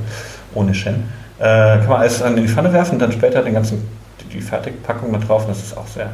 [0.55, 1.05] ohne Schen.
[1.39, 1.45] Äh,
[1.79, 3.87] kann man alles in die Pfanne werfen und dann später den ganzen,
[4.21, 5.47] die, die Fertigpackung da drauf.
[5.47, 6.11] Das ist auch sehr.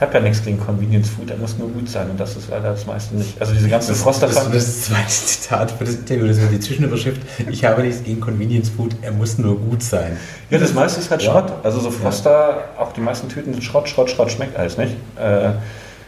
[0.00, 2.48] Ich habe ja nichts gegen Convenience Food, der muss nur gut sein und das ist
[2.48, 3.38] leider das meiste nicht.
[3.38, 4.52] Also diese ganzen Das, das, Frosterpfannen.
[4.52, 7.20] das zweite Zitat für das Interview, das ist die Zwischenüberschrift.
[7.50, 10.16] Ich habe nichts gegen Convenience Food, er muss nur gut sein.
[10.48, 11.32] Ja, das meiste ist halt Ja.
[11.32, 11.52] Schrott.
[11.62, 14.94] Also so Froster, auch die meisten Tüten sind Schrott, Schrott, Schrott, schmeckt alles nicht.
[15.18, 15.50] Äh,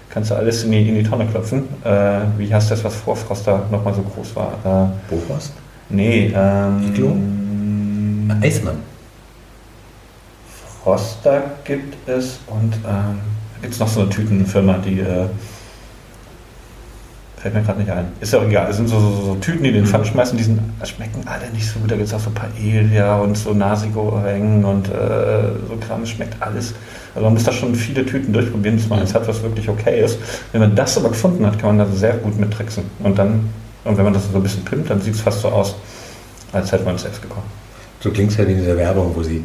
[0.09, 1.65] Kannst du alles in die, in die Tonne klopfen.
[1.85, 4.53] Äh, wie heißt das, was vor Froster nochmal so groß war?
[5.11, 5.53] Äh, Bofrost?
[5.91, 6.83] Nee, ähm.
[6.95, 7.17] Iglo?
[8.43, 8.77] Eismann.
[10.83, 13.21] Froster gibt es und ähm,
[13.63, 15.27] gibt es noch so eine Tütenfirma, die äh,
[17.43, 18.07] Fällt mir gerade nicht ein.
[18.21, 18.69] Ist ja auch egal.
[18.69, 21.51] Das sind so, so, so Tüten, die in den Pfann schmeißen, die sind, schmecken alle
[21.51, 21.91] nicht so gut.
[21.91, 26.05] Da gibt es auch so Paella und so Nasigo-Hängen und äh, so Kram.
[26.05, 26.73] Es schmeckt alles.
[27.17, 30.05] Also man muss da schon viele Tüten durchprobieren, bis man eins hat, was wirklich okay
[30.05, 30.21] ist.
[30.53, 32.85] Wenn man das aber gefunden hat, kann man da sehr gut mit tricksen.
[33.01, 33.51] Und dann,
[33.83, 35.75] und wenn man das so ein bisschen pimmt, dann sieht es fast so aus,
[36.53, 37.43] als hätte man es selbst gekocht.
[37.99, 39.43] So klingt es ja wie in dieser Werbung, wo sie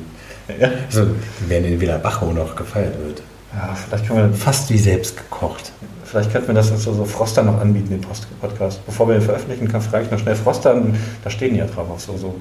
[0.60, 0.70] ja.
[0.86, 1.08] also,
[1.48, 3.24] wenn in Villa Bacho noch gefeiert wird.
[3.58, 4.38] Ja, vielleicht können wir.
[4.38, 5.72] Fast wie selbst gekocht.
[6.06, 8.86] Vielleicht könnten wir das so, so Froster noch anbieten, den Podcast.
[8.86, 10.80] Bevor wir den veröffentlichen, kann frage ich noch schnell Froster,
[11.24, 12.36] da stehen die ja drauf, auch so, so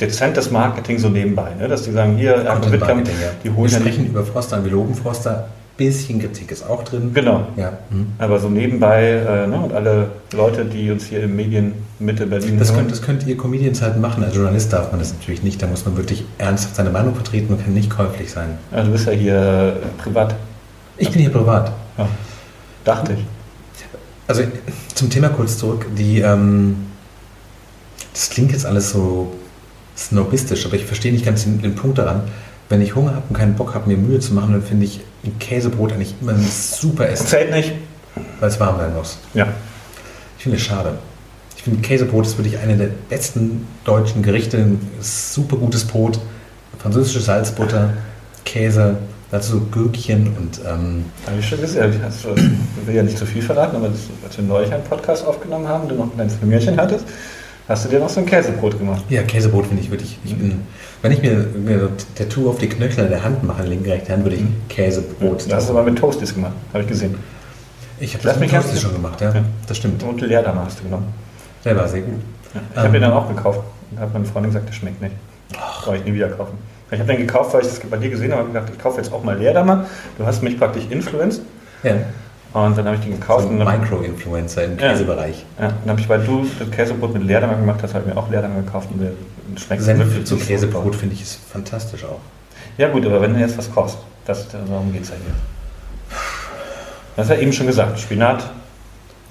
[0.00, 1.68] dezentes Marketing so nebenbei, ne?
[1.68, 2.36] dass die sagen, hier,
[2.70, 3.30] Wettkampf, ja.
[3.42, 7.10] die holen Wir sprechen über Froster, wir loben Froster, bisschen Kritik ist auch drin.
[7.14, 7.46] Genau.
[7.56, 7.78] Ja.
[7.90, 8.08] Mhm.
[8.18, 9.56] Aber so nebenbei, äh, ne?
[9.56, 13.36] und alle Leute, die uns hier im Medien Mitte Berlin das könnt, das könnt ihr
[13.36, 14.22] Comedians halt machen.
[14.24, 15.62] Als Journalist darf man das natürlich nicht.
[15.62, 18.58] Da muss man wirklich ernsthaft seine Meinung vertreten und kann nicht käuflich sein.
[18.72, 20.34] Ja, du bist ja hier äh, privat.
[20.96, 21.72] Ich bin hier privat.
[21.98, 22.08] Ja.
[22.84, 23.24] Dachte ich.
[24.26, 24.42] Also
[24.94, 25.86] zum Thema kurz zurück.
[25.96, 26.76] Die, ähm,
[28.12, 29.34] das klingt jetzt alles so
[29.96, 32.22] snobistisch, aber ich verstehe nicht ganz den, den Punkt daran.
[32.68, 35.00] Wenn ich Hunger habe und keinen Bock habe, mir Mühe zu machen, dann finde ich
[35.24, 37.26] ein Käsebrot eigentlich immer ein super Essen.
[37.26, 37.72] Zählt nicht.
[38.40, 39.18] Weil es warm werden muss.
[39.34, 39.48] Ja.
[40.38, 40.98] Ich finde es schade.
[41.56, 44.58] Ich finde Käsebrot ist wirklich eine der besten deutschen Gerichte.
[44.58, 46.18] Ein super gutes Brot,
[46.78, 47.94] französische Salzbutter,
[48.44, 48.96] Käse,
[49.30, 50.60] dazu so Gürkchen und.
[50.66, 52.00] Ähm, Habe ich schon gesehen.
[52.02, 55.26] Hast ich will ja nicht zu viel verraten, aber das, als wir neulich einen Podcast
[55.26, 57.04] aufgenommen haben, du noch ein kleines Familienchen hattest,
[57.68, 59.04] hast du dir noch so ein Käsebrot gemacht.
[59.08, 60.18] Ja, Käsebrot finde ich wirklich.
[60.24, 60.62] Ich bin,
[61.02, 64.24] wenn ich mir, mir ein Tattoo auf die Knöchel der Hand mache, linke, rechte Hand,
[64.24, 64.54] würde ich mhm.
[64.68, 65.46] Käsebrot.
[65.46, 67.16] Das hast du aber mit Toasties gemacht, habe ich gesehen.
[68.00, 69.32] Ich habe das mit Toasties schon gemacht, ja.
[69.32, 69.44] ja.
[69.66, 70.02] Das stimmt.
[70.02, 71.12] Und Leerdammer hast du genommen.
[71.64, 72.20] Der war sehr gut.
[72.54, 72.60] Ja.
[72.70, 75.14] Ich ähm, habe ihn dann auch gekauft und habe meine Freundin gesagt, der schmeckt nicht.
[75.82, 76.58] Brauche ich nie wieder kaufen.
[76.90, 78.98] Ich habe den gekauft, weil ich das bei dir gesehen habe und gedacht, ich kaufe
[78.98, 79.86] jetzt auch mal Leerdammer.
[80.18, 81.42] Du hast mich praktisch influenced.
[81.82, 81.96] Ja.
[82.54, 83.48] Und dann habe ich den gekauft.
[83.48, 85.44] So Micro-Influencer im Käsebereich.
[85.58, 88.20] Ja, dann habe ich, weil du das Käsebrot mit Leerdammer gemacht hast, habe ich mir
[88.20, 89.10] auch Leerdammer gekauft und der
[89.60, 92.20] schmeckt Senf zu Käsebrot finde ich ist fantastisch auch.
[92.78, 95.34] Ja gut, aber wenn du jetzt was kochst, das, darum geht es ja hier.
[97.16, 98.48] Das hast ja eben schon gesagt, Spinat.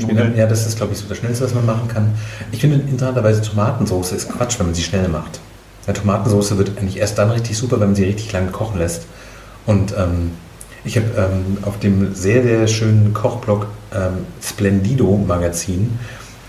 [0.01, 2.13] Spinat ja, das ist glaube ich so das Schnellste, was man machen kann.
[2.51, 5.39] Ich finde interessanterweise Tomatensauce ist Quatsch, wenn man sie schnell macht.
[5.87, 9.05] Eine Tomatensauce wird eigentlich erst dann richtig super, wenn man sie richtig lange kochen lässt.
[9.65, 10.31] Und ähm,
[10.85, 15.97] ich habe ähm, auf dem sehr, sehr schönen Kochblog ähm, Splendido Magazin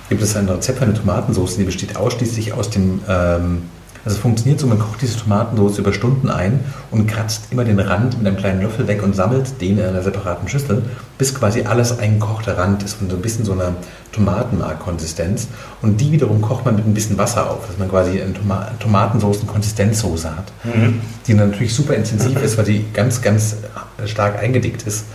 [0.09, 3.63] gibt es ein Rezept für eine Tomatensauce, die besteht ausschließlich aus dem ähm,
[4.05, 7.81] also es funktioniert so, man kocht diese Tomatensauce über Stunden ein und kratzt immer den
[7.81, 10.83] Rand mit einem kleinen Löffel weg und sammelt den in einer separaten Schüssel,
[11.17, 13.75] bis quasi alles eingekochter Rand ist und so ein bisschen so eine
[14.13, 15.49] Tomatenmark-Konsistenz.
[15.81, 18.71] Und die wiederum kocht man mit ein bisschen Wasser auf, dass man quasi eine Toma
[18.79, 21.01] Tomatensoßen-Konsistenzsoße hat, mhm.
[21.27, 23.57] die dann natürlich super intensiv ist, weil sie ganz, ganz
[24.05, 25.07] stark eingedickt ist.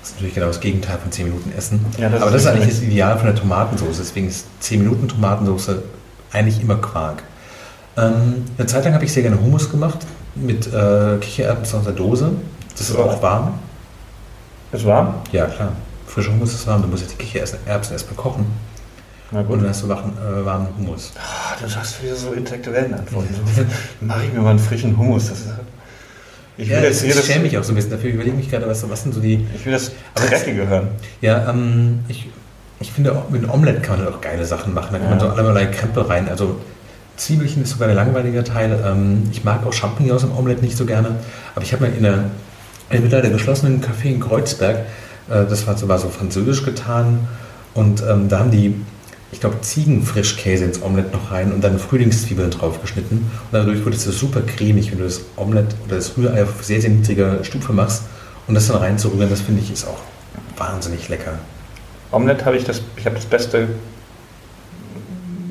[0.00, 1.84] Das ist natürlich genau das Gegenteil von 10 Minuten Essen.
[1.98, 3.98] Ja, das Aber das ist eigentlich das Ideal von der Tomatensauce.
[3.98, 5.72] Deswegen ist 10 Minuten Tomatensauce
[6.32, 7.22] eigentlich immer Quark.
[8.00, 9.98] Ähm, eine Zeit lang habe ich sehr gerne Hummus gemacht
[10.34, 12.32] mit äh, Kichererbsen aus der Dose.
[12.76, 13.58] Das ist auch warm.
[14.72, 15.14] Ist warm?
[15.32, 15.72] Ja, klar.
[16.06, 16.82] Frischer Hummus ist warm.
[16.82, 18.46] Du musst jetzt die Kichererbsen erstmal kochen.
[19.32, 19.52] Na gut.
[19.52, 21.12] Und dann hast du warmen, äh, warmen Hummus.
[21.16, 23.34] Ah, du sagst wieder so intellektuellen Antworten.
[23.54, 23.62] So,
[24.00, 25.28] mache ich mir mal einen frischen Hummus.
[25.28, 25.48] Das ist,
[26.56, 28.10] ich will ja, jetzt ich schäme mich auch so ein bisschen dafür.
[28.10, 29.46] Ich überlege mich gerade, was, was sind so die.
[29.54, 30.88] Ich will das Dreckige hören.
[31.20, 32.28] Ja, ähm, ich,
[32.80, 34.88] ich finde, mit einem Omelette kann man auch geile Sachen machen.
[34.92, 35.10] Da kann ja.
[35.10, 36.28] man so allerlei Krempel rein.
[36.28, 36.60] Also
[37.20, 38.82] Zwiebelchen ist sogar der langweilige Teil.
[38.84, 41.16] Ähm, ich mag auch Champignons im Omelette nicht so gerne.
[41.54, 42.24] Aber ich habe mal in der,
[42.88, 44.78] in der geschlossenen Café in Kreuzberg,
[45.28, 47.28] äh, das war so, war so französisch getan.
[47.74, 48.74] Und ähm, da haben die,
[49.32, 53.16] ich glaube, Ziegenfrischkäse ins Omelette noch rein und dann Frühlingszwiebeln drauf geschnitten.
[53.16, 56.64] Und dadurch wurde es so super cremig, wenn du das Omelette oder das Rührei auf
[56.64, 58.04] sehr, sehr niedriger Stufe machst.
[58.46, 60.00] Und das dann reinzurühren, das finde ich ist auch
[60.56, 61.38] wahnsinnig lecker.
[62.12, 63.68] Omelette habe ich das, ich habe das beste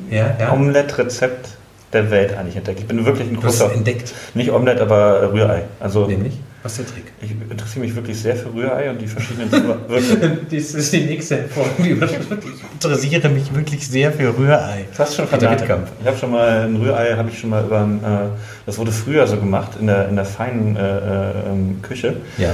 [0.10, 0.52] ja, ja.
[0.52, 1.59] Omelette-Rezept
[1.94, 2.80] der Welt eigentlich entdeckt.
[2.80, 3.66] Ich bin wirklich ein großer.
[3.66, 4.14] Was entdeckt?
[4.34, 5.64] Nicht Omelette, aber Rührei.
[5.80, 6.34] Also, Nämlich?
[6.62, 7.14] Was ist der Trick?
[7.22, 9.50] Ich interessiere mich wirklich sehr für Rührei und die verschiedenen.
[10.52, 11.96] das ist die nächste Folge.
[12.06, 14.86] Ich interessiere mich wirklich sehr für Rührei.
[14.90, 15.88] Das hast schon Fanatiker.
[16.02, 17.82] Ich habe schon mal ein Rührei, habe ich schon mal über.
[17.82, 22.18] Äh, das wurde früher so gemacht in der, in der feinen äh, äh, ähm, Küche.
[22.38, 22.54] Ja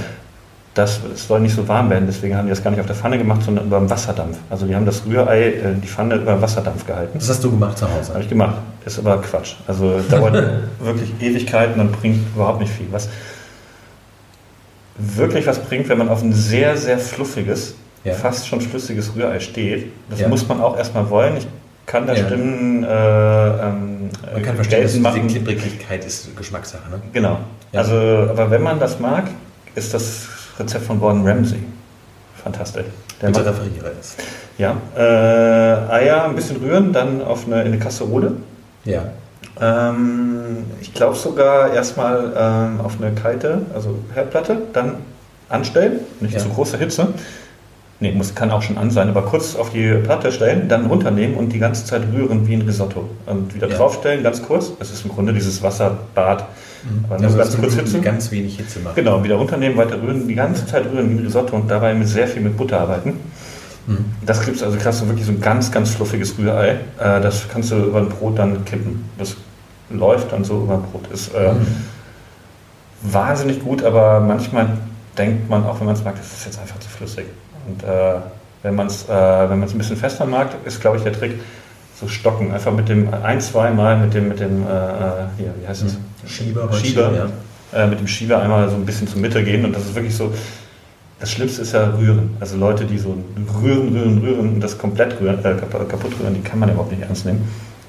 [0.76, 2.96] das, es soll nicht so warm werden, deswegen haben die das gar nicht auf der
[2.96, 4.38] Pfanne gemacht, sondern über dem Wasserdampf.
[4.50, 7.18] Also die haben das Rührei, äh, die Pfanne über dem Wasserdampf gehalten.
[7.18, 8.14] Das hast du gemacht zu Hause?
[8.14, 8.58] Habe ich gemacht.
[8.86, 9.56] Ist aber Quatsch.
[9.68, 10.34] Also dauert
[10.80, 12.88] wirklich Ewigkeiten und bringt überhaupt nicht viel.
[12.92, 13.10] Was
[14.98, 18.14] wirklich was bringt, wenn man auf ein sehr, sehr fluffiges ja.
[18.14, 19.92] fast schon flüssiges Rührei steht.
[20.10, 20.28] Das ja.
[20.28, 21.38] muss man auch erstmal wollen.
[21.38, 21.48] Ich
[21.86, 22.26] kann da ja.
[22.26, 22.84] Stimmen.
[22.84, 26.90] Äh, ähm, man kann verstehen, dass diese Klipprigkeit ist Geschmackssache.
[26.90, 27.02] Ne?
[27.12, 27.40] Genau.
[27.74, 29.26] Also, aber wenn man das mag,
[29.74, 30.28] ist das
[30.60, 31.60] Rezept von Gordon Ramsay
[32.46, 32.86] fantastisch.
[33.22, 34.16] Der Bitte referiere es.
[34.58, 38.34] Ja, äh, Eier ein bisschen rühren, dann auf eine, in eine Kasserole.
[38.86, 39.06] Ja.
[39.60, 44.98] Ähm, ich glaube sogar erstmal ähm, auf eine kalte, also Herdplatte, dann
[45.50, 46.40] anstellen, nicht ja.
[46.40, 47.08] zu große Hitze.
[48.00, 51.38] Nee, muss, kann auch schon an sein, aber kurz auf die Platte stellen, dann runternehmen
[51.38, 53.10] und die ganze Zeit rühren wie ein Risotto.
[53.26, 53.78] Und wieder ja.
[53.78, 54.74] draufstellen, ganz kurz.
[54.78, 56.46] Das ist im Grunde dieses Wasserbad.
[56.86, 57.06] Mhm.
[57.06, 58.02] Aber nur also ganz kurz Hitze.
[58.02, 58.96] Ganz wenig Hitze machen.
[58.96, 62.08] Genau, wieder runternehmen, weiter rühren, die ganze Zeit rühren wie ein Risotto und dabei mit
[62.08, 63.20] sehr viel mit Butter arbeiten.
[63.88, 64.06] Mhm.
[64.26, 66.80] Das gibt es, also kriegst du wirklich so ein ganz, ganz fluffiges Rührei.
[67.00, 69.10] Äh, das kannst du über ein Brot dann kippen.
[69.18, 69.36] Das
[69.90, 71.08] läuft dann so über ein Brot.
[71.12, 71.68] Ist äh, mhm.
[73.02, 74.78] wahnsinnig gut, aber manchmal
[75.18, 77.26] denkt man, auch wenn man es mag, das ist jetzt einfach zu flüssig.
[77.68, 78.16] Und äh,
[78.64, 81.40] wenn man es äh, wenn ein bisschen fester mag, ist, glaube ich, der Trick,
[82.00, 82.52] so stocken.
[82.52, 85.84] Einfach mit dem ein, zwei Mal mit dem, mit dem äh, äh hier, wie heißt
[85.84, 85.94] es?
[85.94, 86.28] Mhm.
[86.28, 86.74] Schieber.
[86.74, 87.84] Schieber, ja.
[87.84, 89.66] Äh, mit dem Schieber einmal so ein bisschen zur Mitte gehen.
[89.66, 90.34] Und das ist wirklich so,
[91.20, 92.36] das Schlimmste ist ja rühren.
[92.40, 93.18] Also Leute, die so
[93.62, 97.02] rühren, rühren, rühren und das komplett rühren, äh, kaputt rühren, die kann man überhaupt nicht
[97.02, 97.48] ernst nehmen.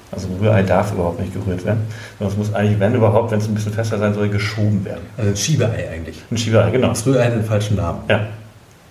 [0.09, 1.81] Also Rührei darf überhaupt nicht gerührt werden.
[2.17, 5.01] Sondern es muss eigentlich, wenn überhaupt, wenn es ein bisschen fester sein soll, geschoben werden.
[5.17, 6.23] Also ein Schiebeei eigentlich.
[6.31, 6.89] Ein Schiebeei, genau.
[6.89, 7.99] Das Rührei hat den falschen Namen.
[8.07, 8.21] Ja.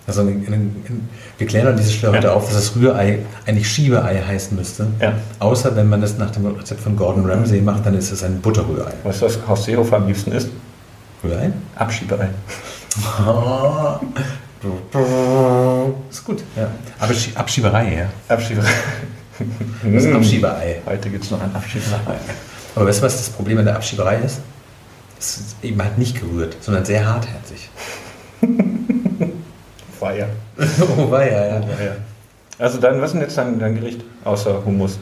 [0.07, 2.19] Also in, in, in, wir klären an dieser Stelle ja.
[2.19, 4.87] heute auf, dass das Rührei eigentlich Schiebeei heißen müsste.
[5.01, 5.13] Ja.
[5.39, 8.39] Außer wenn man das nach dem Rezept von Gordon Ramsay macht, dann ist es ein
[8.39, 8.93] Butterrührei.
[9.03, 10.47] Weißt du, was Horst Seehofer am liebsten ist?
[11.23, 11.51] Rührei?
[11.75, 12.29] Abschiebeei.
[16.09, 16.41] ist gut.
[16.55, 16.71] Ja.
[16.99, 18.09] Aber Abschieberei, ja.
[18.33, 18.69] Abschieberei.
[19.83, 20.81] Das ist Abschieberei.
[20.83, 22.17] Heute gibt es noch ein Abschieberei.
[22.75, 24.39] Aber weißt du, was das Problem an der Abschieberei ist?
[25.19, 27.69] Es ist eben halt nicht gerührt, sondern sehr hartherzig.
[29.99, 30.27] Weiher.
[30.97, 31.61] oh, Weiher, ja.
[31.61, 34.99] Oh, Also dann, was ist denn jetzt dein, dein Gericht, außer Hummus?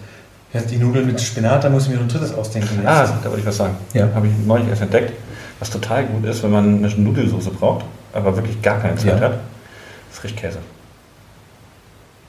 [0.54, 2.76] Ja, die Nudeln mit Spinat, da muss ich mir noch ein drittes ausdenken.
[2.78, 2.88] Jetzt.
[2.88, 3.76] Ah, da wollte ich was sagen.
[3.94, 4.08] Ja.
[4.16, 5.12] Habe ich neulich erst entdeckt.
[5.60, 9.20] Was total gut ist, wenn man eine Nudelsauce braucht, aber wirklich gar keine Zeit ja.
[9.20, 9.40] hat,
[10.12, 10.60] Frischkäse.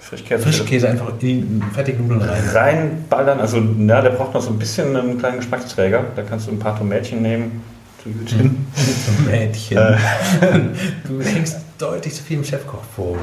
[0.00, 0.42] Frischkäse.
[0.42, 2.42] Frischkäse einfach in fertige Nudeln rein.
[2.52, 6.04] Reinballern, also na, der braucht noch so ein bisschen einen kleinen Geschmacksträger.
[6.14, 7.62] Da kannst du ein paar Tomätchen nehmen.
[8.02, 8.66] Tomätchen.
[9.24, 9.78] Tomätchen.
[11.08, 13.16] Du hängst deutlich zu viel im Chefkoch vor.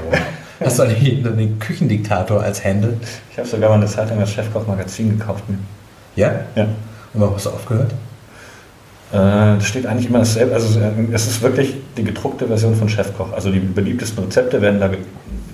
[0.59, 2.97] Hast du eigentlich den Küchendiktator als Händel?
[3.31, 5.43] Ich habe sogar mal eine Zeit lang das Chefkoch-Magazin gekauft.
[6.15, 6.31] Ja?
[6.55, 6.63] Ja.
[7.13, 7.91] Und warum hast du aufgehört?
[9.11, 10.53] Äh, das steht eigentlich immer dasselbe.
[10.53, 13.33] Also äh, es ist wirklich die gedruckte Version von Chefkoch.
[13.33, 14.89] Also die beliebtesten Rezepte werden da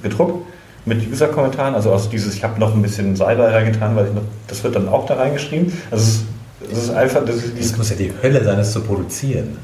[0.03, 0.47] gedruckt
[0.85, 1.75] mit User-Kommentaren.
[1.75, 4.75] Also aus dieses, ich habe noch ein bisschen Salbei reingetan, weil ich noch, das wird
[4.75, 5.71] dann auch da reingeschrieben.
[5.91, 6.23] Also es ist,
[6.71, 7.25] es ist einfach.
[7.25, 9.57] Das, das muss ja die Hölle sein, das zu produzieren.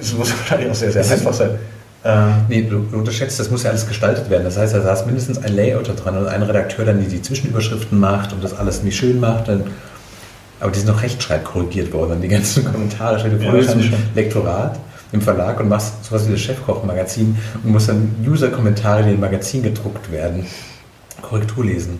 [0.00, 1.50] Es muss wahrscheinlich auch sehr, sehr einfach sein.
[2.04, 4.44] Ähm, nee, du, du, unterschätzt, das muss ja alles gestaltet werden.
[4.44, 7.98] Das heißt, da saß mindestens ein Layouter dran und ein Redakteur dann, die die Zwischenüberschriften
[7.98, 9.48] macht und das alles nicht schön macht.
[9.48, 9.64] Dann,
[10.60, 13.18] aber die sind noch rechtschreibkorrigiert worden, die ganzen Kommentare.
[13.18, 14.78] Stell dir vor, ja, ein Lektorat
[15.12, 19.62] im Verlag und machst sowas wie das Chefkoch-Magazin und musst dann User-Kommentare, die im Magazin
[19.62, 20.46] gedruckt werden,
[21.22, 21.98] Korrektur lesen.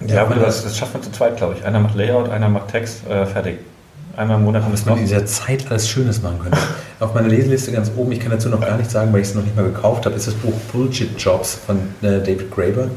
[0.00, 1.64] Ja, ja aber das, das schafft man zu zweit, glaube ich.
[1.64, 3.58] Einer macht Layout, einer macht Text, äh, fertig
[4.20, 4.62] einmal im Monat.
[4.70, 6.58] Was man in dieser Zeit alles Schönes machen könnte.
[7.00, 9.34] Auf meiner Leseliste ganz oben, ich kann dazu noch gar nichts sagen, weil ich es
[9.34, 12.88] noch nicht mal gekauft habe, ist das Buch Bullshit Jobs von äh, David Graeber,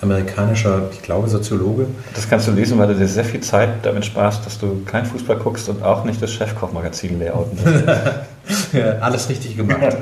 [0.00, 1.86] amerikanischer, ich glaube, Soziologe.
[2.14, 5.06] Das kannst du lesen, weil du dir sehr viel Zeit damit sparst, dass du kein
[5.06, 7.58] Fußball guckst und auch nicht das Chefkoch-Magazin layouten
[8.72, 9.96] ja, alles richtig gemacht.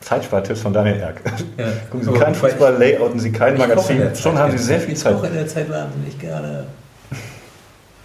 [0.00, 1.20] Zeitspartipps von Daniel Erk.
[1.58, 1.66] Ja.
[1.90, 4.02] Gucken Sie kein Fußball, layouten Sie kein Magazin.
[4.14, 5.12] Schon haben Sie sehr viel Zeit.
[5.12, 6.64] Ich koche in der Zeit wahnsinnig gerne.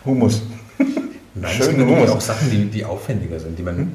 [0.05, 0.41] Humus.
[1.35, 2.09] Nein, Schön Humus.
[2.09, 3.77] auch Sachen, die, die aufwendiger sind, die man.
[3.77, 3.91] Hm?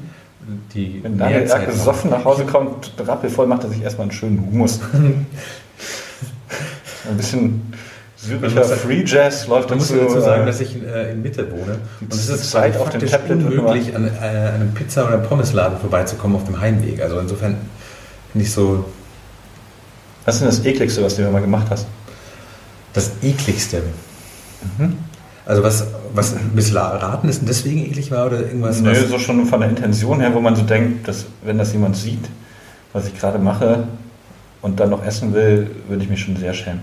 [0.73, 4.45] Die Wenn Daniel Erk besoffen nach Hause kommt, rappelvoll macht er sich erstmal einen schönen
[4.45, 4.79] Humus.
[7.09, 7.73] Ein bisschen
[8.17, 11.79] syrischer Free Jazz läuft Man muss dazu sagen, äh, dass ich äh, in Mitte wohne.
[11.99, 16.35] Und es ist Zeit auf dem Tablet unmöglich, an, äh, einem Pizza- oder Pommesladen vorbeizukommen
[16.35, 17.01] auf dem Heimweg.
[17.01, 17.57] Also insofern
[18.33, 18.85] nicht so.
[20.25, 21.87] Was ist denn das ekligste, was du mal gemacht hast?
[22.93, 23.81] Das ekligste?
[24.77, 24.97] Mhm.
[25.45, 28.79] Also was, was ein bisschen raten ist und deswegen eklig war oder irgendwas?
[28.81, 31.95] Nö, so schon von der Intention her, wo man so denkt, dass wenn das jemand
[31.97, 32.29] sieht,
[32.93, 33.85] was ich gerade mache
[34.61, 36.81] und dann noch essen will, würde ich mich schon sehr schämen.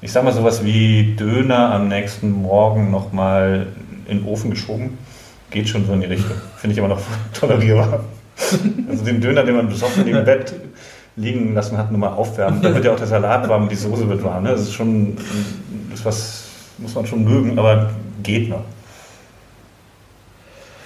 [0.00, 3.68] Ich sag mal sowas wie Döner am nächsten Morgen nochmal
[4.08, 4.98] in den Ofen geschoben,
[5.50, 6.36] geht schon so in die Richtung.
[6.56, 7.00] Finde ich immer noch
[7.38, 8.04] tolerierbar.
[8.88, 10.54] Also den Döner, den man besoffen im Bett
[11.14, 12.62] liegen lassen hat, nur mal aufwärmen.
[12.62, 14.44] Dann wird ja auch der Salat warm und die Soße wird warm.
[14.44, 14.50] Ne?
[14.50, 15.16] Das ist schon
[15.90, 16.41] das, was
[16.82, 17.90] muss man schon mögen, aber
[18.22, 18.64] geht noch.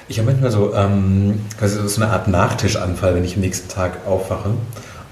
[0.09, 4.50] Ich habe manchmal so, ähm, so eine Art Nachtischanfall, wenn ich am nächsten Tag aufwache.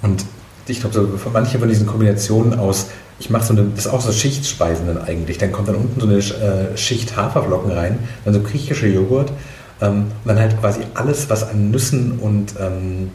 [0.02, 0.24] Und
[0.68, 4.00] ich glaube, so manche von diesen Kombinationen aus, ich mache so eine, das ist auch
[4.00, 5.38] so Schichtspeisen dann eigentlich.
[5.38, 9.32] Dann kommt dann unten so eine äh, Schicht Haferflocken rein, dann so griechischer Joghurt
[9.80, 13.10] ähm, und dann halt quasi alles, was an Nüssen und ähm,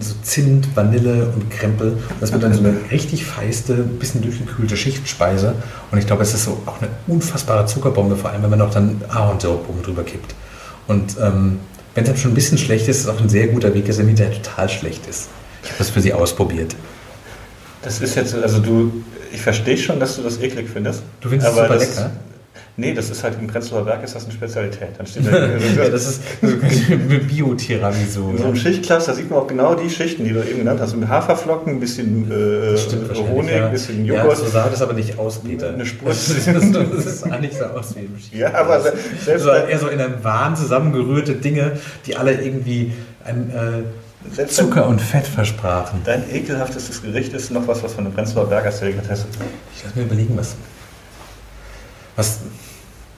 [0.00, 1.98] so Zimt, Vanille und Krempel.
[2.20, 5.54] Das wird dann so eine richtig feiste, bisschen durchgekühlte Schichtspeise.
[5.90, 8.70] Und ich glaube, es ist so auch eine unfassbare Zuckerbombe, vor allem wenn man noch
[8.70, 10.34] dann Ahornsirup oben drüber kippt.
[10.86, 11.60] Und ähm,
[11.94, 13.86] wenn es dann schon ein bisschen schlecht ist, ist es auch ein sehr guter Weg,
[13.86, 15.28] dass er hinterher total schlecht ist.
[15.62, 16.74] Ich habe das für Sie ausprobiert.
[17.82, 21.02] Das ist jetzt, also du, ich verstehe schon, dass du das eklig findest.
[21.20, 22.10] Du findest es super das, lecker?
[22.76, 24.88] Nee, das ist halt im Prenzlauer Berg ist das eine Spezialität.
[24.96, 28.30] Dann steht da, ja, das ist Bio-Tiramisu.
[28.30, 30.80] In so einem Schichtglas, da sieht man auch genau die Schichten, die du eben genannt
[30.80, 30.96] hast.
[30.96, 32.78] Mit Haferflocken, ein bisschen äh,
[33.30, 34.24] Honig, ein bisschen Joghurt.
[34.24, 35.68] Ja, so sah das aber nicht aus, Peter.
[35.68, 36.08] Eine Spur.
[36.08, 38.52] Das, das sah nicht so aus wie im Schichtglas.
[38.52, 39.44] Ja, aber selbst...
[39.44, 41.72] So, eher so in einem Wahn zusammengerührte Dinge,
[42.06, 42.92] die alle irgendwie
[43.24, 43.50] ein...
[43.50, 46.00] Äh, selbst Zucker und Fett versprachen.
[46.04, 49.26] Dein ekelhaftestes Gericht ist noch was, was von der Prenzlauer Berger Delikatesse.
[49.74, 50.54] Ich lass mir überlegen, was.
[52.16, 52.40] Was.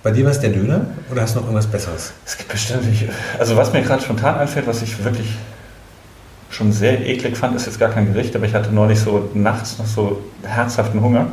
[0.02, 2.12] Bei dir war es der Döner oder hast du noch irgendwas Besseres?
[2.26, 3.08] Es gibt bestimmt nicht.
[3.38, 5.34] Also, was mir gerade spontan einfällt, was ich wirklich
[6.50, 9.78] schon sehr eklig fand, ist jetzt gar kein Gericht, aber ich hatte neulich so nachts
[9.78, 11.26] noch so herzhaften Hunger,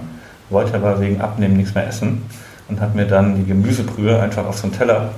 [0.49, 2.23] wollte aber wegen Abnehmen nichts mehr essen
[2.69, 5.11] und habe mir dann die Gemüsebrühe einfach auf so einen Teller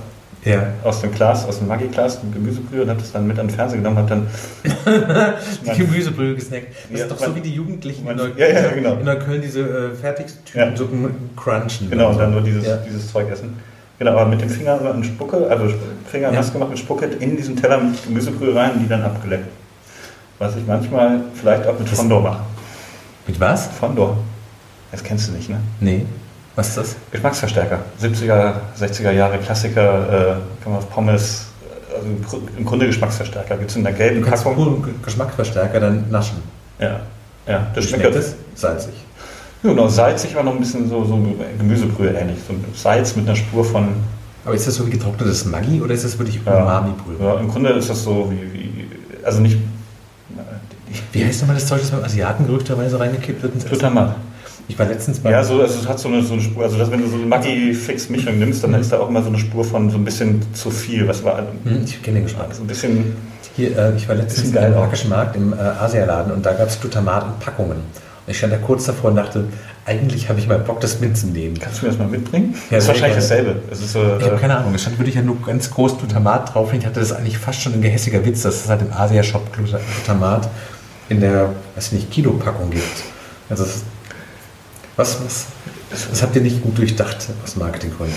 [0.44, 0.66] ja.
[0.82, 3.78] aus dem Glas, aus dem Maggi-Glas, Gemüsebrühe und habe das dann mit an den Fernseher
[3.78, 4.26] genommen und dann
[5.64, 6.68] die Gemüsebrühe gesnackt.
[6.90, 8.94] Das ja, ist doch so wie die Jugendlichen in, Neukölln, ja, ja, genau.
[8.94, 11.10] in Neukölln diese äh, Fertigtütensuppen ja.
[11.36, 11.90] crunchen.
[11.90, 13.56] Genau, und dann nur dieses, dieses Zeug essen.
[13.98, 15.72] Genau, aber mit dem Finger in Spucke, also
[16.10, 19.46] Finger nass gemacht mit Spucke in diesen Teller mit Gemüsebrühe rein und die dann abgeleckt.
[20.38, 22.40] Was ich manchmal vielleicht auch mit Fondor mache.
[23.26, 23.68] Mit was?
[23.68, 24.18] Fondor.
[24.90, 25.60] Das kennst du nicht, ne?
[25.80, 26.04] Nee.
[26.56, 26.96] Was ist das?
[27.10, 27.80] Geschmacksverstärker.
[28.00, 31.46] 70er, 60er Jahre Klassiker, äh, kann man auf Pommes,
[31.94, 33.56] also im Grunde Geschmacksverstärker.
[33.56, 34.84] Gibt es in der gelben du kannst Packung.
[35.04, 36.38] Geschmacksverstärker dann naschen.
[36.78, 37.00] Ja,
[37.46, 37.66] ja.
[37.74, 38.36] Das schmeckt, schmeckt es?
[38.54, 38.94] Salzig.
[39.62, 41.18] Ja, genau, salzig, aber noch ein bisschen so, so
[41.58, 42.38] Gemüsebrühe ähnlich.
[42.46, 43.88] So Salz mit einer Spur von.
[44.44, 47.16] Aber ist das so wie getrocknetes Maggi oder ist das wirklich Umami-Brühe?
[47.18, 48.88] Ja, im Grunde ist das so wie, wie
[49.24, 49.56] also nicht.
[51.12, 53.66] Wie heißt nochmal das Zeug, das beim Asiaten gerüchterweise reingekippt wird?
[53.66, 54.16] Glutamat.
[54.68, 55.30] Ich war letztens bei.
[55.30, 56.64] Ja, so, also es hat so eine, so eine Spur.
[56.64, 58.80] Also, dass, wenn du so eine Maggi-Fix-Mischung nimmst, dann mhm.
[58.80, 61.06] ist da auch immer so eine Spur von so ein bisschen zu viel.
[61.06, 61.42] Was war.
[61.64, 62.54] Mhm, ich kenne den Geschmack.
[62.54, 63.16] So ein bisschen.
[63.56, 66.80] Hier, äh, ich war letztens im Markischen Markt im äh, Asialaden und da gab es
[66.80, 67.76] Glutamat in Packungen.
[67.76, 69.44] Und ich stand da kurz davor und dachte,
[69.86, 71.58] eigentlich habe ich mal Bock, das mitzunehmen.
[71.60, 72.54] Kannst du mir das mal mitbringen?
[72.70, 73.56] Ja, das ist wahrscheinlich dasselbe.
[73.70, 74.74] Es ist so, ich habe äh, keine Ahnung.
[74.74, 76.72] Es stand wirklich ja nur ganz groß Glutamat drauf.
[76.72, 79.52] Und ich hatte das eigentlich fast schon ein gehässiger Witz, dass es halt im Asia-Shop
[79.52, 80.48] Glutamat
[81.10, 83.04] in der, weiß nicht, Kilopackung gibt.
[83.50, 83.84] Also ist
[84.96, 85.46] was, was,
[86.10, 88.16] das habt ihr nicht gut durchdacht aus Marketinggründen.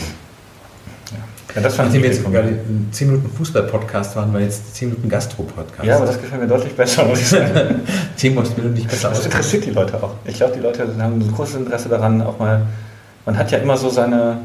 [1.12, 1.62] Ja.
[1.62, 5.10] Das fand Nachdem wir jetzt gerade in 10 Minuten Fußball-Podcast waren, war jetzt 10 Minuten
[5.10, 5.86] Gastro-Podcast.
[5.86, 7.82] Ja, aber das gefällt mir deutlich besser, muss ich sagen.
[8.18, 10.14] Timo ist mir nicht besser Das interessiert die Leute auch.
[10.26, 12.62] Ich glaube, die Leute haben ein großes Interesse daran, auch mal.
[13.26, 14.38] Man hat ja immer so seine,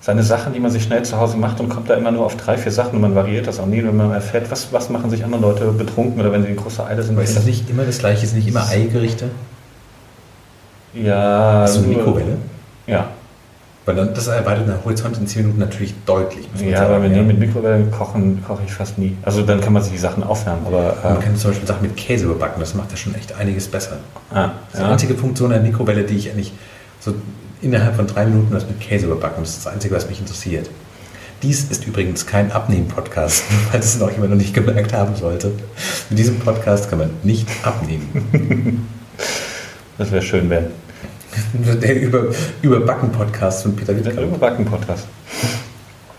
[0.00, 2.36] seine Sachen, die man sich schnell zu Hause macht und kommt da immer nur auf
[2.36, 5.10] drei, vier Sachen und man variiert das auch nie, wenn man erfährt, was, was machen
[5.10, 7.14] sich andere Leute betrunken oder wenn sie in großer Eile sind.
[7.14, 8.24] Aber ist das nicht immer das Gleiche?
[8.24, 9.30] Ist nicht immer Eigerichte?
[10.94, 11.62] Ja.
[11.62, 12.38] Hast du eine Mikrowelle?
[12.86, 13.08] Ja.
[13.84, 16.48] Weil dann, das erweitert den Horizont in 10 Minuten natürlich deutlich.
[16.64, 17.22] Ja, aber wenn ja.
[17.22, 19.16] mit Mikrowelle kochen, koche ich fast nie.
[19.22, 20.64] Also dann kann man sich die Sachen aufwärmen.
[20.66, 23.34] Aber, man äh, kann zum Beispiel Sachen mit Käse überbacken, das macht ja schon echt
[23.34, 23.96] einiges besser.
[24.30, 24.86] Ah, das ist ja.
[24.86, 26.52] die einzige Funktion der Mikrowelle, die ich eigentlich
[27.00, 27.12] so
[27.60, 29.42] innerhalb von drei Minuten was mit Käse überbacken.
[29.42, 30.70] Das ist das Einzige, was mich interessiert.
[31.42, 35.50] Dies ist übrigens kein Abnehmen-Podcast, falls es noch jemand noch nicht gemerkt haben sollte.
[36.08, 38.86] Mit diesem Podcast kann man nicht abnehmen.
[40.02, 40.66] Das wäre schön, wenn.
[41.80, 42.24] Der über,
[42.60, 44.16] Überbacken-Podcast von Peter Wittkamp.
[44.16, 45.06] Der Überbacken-Podcast.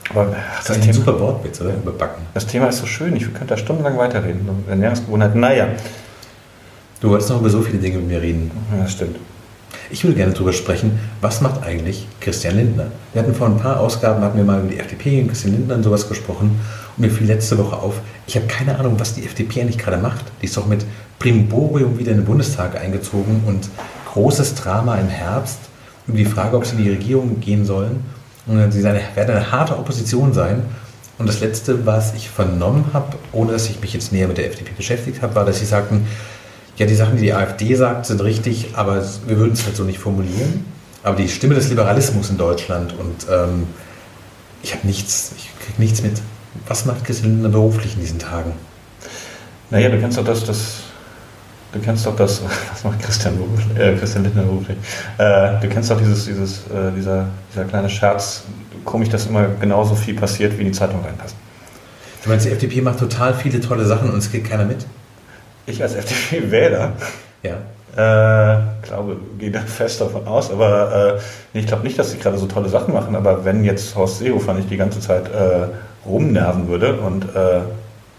[0.09, 1.73] Aber das, das ist ein super Wortwitz, oder?
[1.73, 2.23] Überbacken.
[2.33, 4.47] Das Thema ist so schön, ich könnte da stundenlang weiterreden.
[4.69, 5.67] Ernährungsgewohnheiten, naja.
[7.01, 8.51] Du wolltest noch über so viele Dinge mit mir reden.
[8.71, 9.17] Ja, das stimmt.
[9.91, 12.87] Ich würde gerne darüber sprechen, was macht eigentlich Christian Lindner?
[13.11, 15.75] Wir hatten vor ein paar Ausgaben, hatten wir mal über die FDP und Christian Lindner
[15.75, 16.57] und sowas gesprochen.
[16.95, 17.95] Und mir fiel letzte Woche auf,
[18.27, 20.23] ich habe keine Ahnung, was die FDP eigentlich gerade macht.
[20.41, 20.85] Die ist doch mit
[21.19, 23.69] Primborium wieder in den Bundestag eingezogen und
[24.13, 25.59] großes Drama im Herbst
[26.07, 28.03] über die Frage, ob sie in die Regierung gehen sollen.
[28.45, 30.63] Und sie werden eine harte Opposition sein.
[31.17, 34.47] Und das Letzte, was ich vernommen habe, ohne dass ich mich jetzt näher mit der
[34.47, 36.07] FDP beschäftigt habe, war, dass sie sagten,
[36.77, 39.83] ja, die Sachen, die die AfD sagt, sind richtig, aber wir würden es halt so
[39.83, 40.65] nicht formulieren.
[41.03, 43.67] Aber die Stimme des Liberalismus in Deutschland und ähm,
[44.63, 46.21] ich habe nichts, ich kriege nichts mit.
[46.67, 48.53] Was macht Christian Lindner beruflich in diesen Tagen?
[49.69, 50.83] Naja, du kennst doch das, das
[51.73, 53.33] Du kennst doch das, was macht Christian,
[53.75, 54.77] äh, Christian Lindner beruflich?
[55.17, 58.43] Äh, du kennst doch dieses, dieses, äh, dieser, dieser kleine Scherz,
[58.85, 61.35] komisch, dass immer genauso viel passiert, wie in die Zeitung reinpasst.
[62.23, 64.85] Du meinst, die FDP macht total viele tolle Sachen und es geht keiner mit?
[65.65, 66.91] Ich als FDP-Wähler
[67.41, 67.55] Ja.
[67.95, 71.19] äh, glaube, gehe da fest davon aus, aber
[71.53, 74.19] äh, ich glaube nicht, dass sie gerade so tolle Sachen machen, aber wenn jetzt Horst
[74.19, 75.67] Seehofer nicht die ganze Zeit äh,
[76.05, 77.61] rumnerven würde und äh,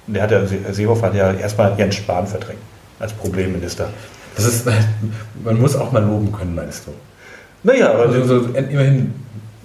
[0.07, 0.41] der hat ja,
[0.73, 2.61] Seehofer hat ja erstmal Jens Spahn verdrängt
[2.99, 3.89] als Problemminister.
[4.37, 4.67] Das ist,
[5.45, 6.93] man muss auch mal loben können, meinst du?
[7.63, 9.15] Naja, aber Also, so, immerhin,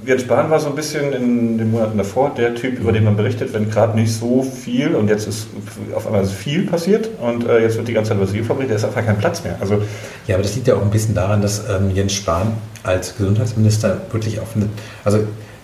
[0.05, 3.17] Jens Spahn war so ein bisschen in den Monaten davor der Typ, über den man
[3.17, 5.47] berichtet, wenn gerade nicht so viel und jetzt ist
[5.93, 8.85] auf einmal viel passiert und äh, jetzt wird die ganze Zeit Seehofer berichtet, da ist
[8.85, 9.57] einfach kein Platz mehr.
[9.59, 9.81] Also
[10.25, 12.53] ja, aber das liegt ja auch ein bisschen daran, dass ähm, Jens Spahn
[12.83, 14.69] als Gesundheitsminister wirklich auf eine,
[15.03, 15.19] also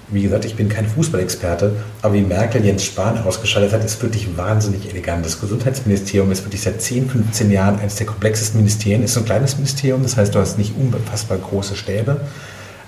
[0.09, 4.37] wie gesagt, ich bin kein Fußballexperte, aber wie Merkel Jens Spahn ausgeschaltet hat, ist wirklich
[4.37, 5.25] wahnsinnig elegant.
[5.25, 9.03] Das Gesundheitsministerium ist wirklich seit 10, 15 Jahren eines der komplexesten Ministerien.
[9.03, 12.21] Ist so ein kleines Ministerium, das heißt, du hast nicht unfassbar große Stäbe,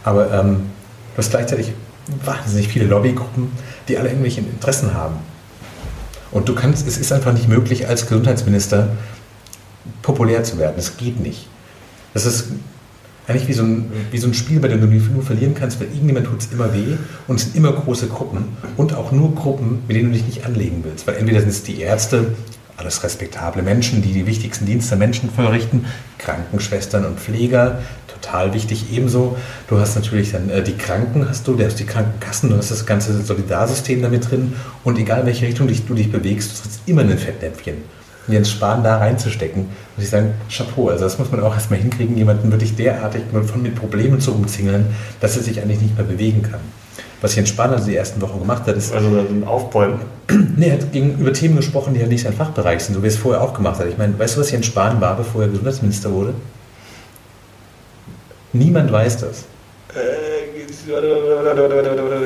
[0.03, 0.70] aber ähm,
[1.15, 1.74] du hast gleichzeitig
[2.24, 3.51] wahnsinnig viele Lobbygruppen,
[3.88, 5.15] die alle irgendwelche Interessen haben.
[6.32, 8.89] Und du kannst, es ist einfach nicht möglich, als Gesundheitsminister
[10.01, 10.74] populär zu werden.
[10.76, 11.47] Das geht nicht.
[12.13, 12.49] Das ist
[13.28, 15.88] eigentlich wie so ein, wie so ein Spiel, bei dem du nur verlieren kannst, weil
[15.88, 16.95] irgendjemand tut es immer weh
[17.28, 18.45] und es sind immer große Gruppen
[18.78, 21.07] und auch nur Gruppen, mit denen du dich nicht anlegen willst.
[21.07, 22.34] Weil entweder sind es die Ärzte,
[22.78, 25.86] alles respektable Menschen, die die wichtigsten Dienste Menschen verrichten,
[26.19, 29.36] Krankenschwestern und Pfleger, total wichtig ebenso.
[29.67, 32.71] Du hast natürlich dann äh, die Kranken, hast du, du hast die Krankenkassen, du hast
[32.71, 34.53] das ganze Solidarsystem damit drin
[34.84, 37.96] und egal in welche Richtung dich, du dich bewegst, du trittst immer in ein Fettnäpfchen.
[38.28, 40.89] Und Jens Spahn da reinzustecken, muss ich sagen, Chapeau.
[40.89, 44.88] Also das muss man auch erstmal hinkriegen, jemanden wirklich derartig von mit Problemen zu umzingeln,
[45.21, 46.59] dass er sich eigentlich nicht mehr bewegen kann.
[47.21, 50.01] Was Jens Spahn also die ersten Wochen gemacht hat, ist, also ein Aufbäumen.
[50.55, 53.11] nee, er hat gegenüber Themen gesprochen, die ja nicht sein Fachbereich sind, so wie er
[53.11, 53.88] es vorher auch gemacht hat.
[53.88, 56.34] Ich meine, weißt du, was Jens Spahn war, bevor er Gesundheitsminister wurde?
[58.53, 59.45] Niemand weiß das.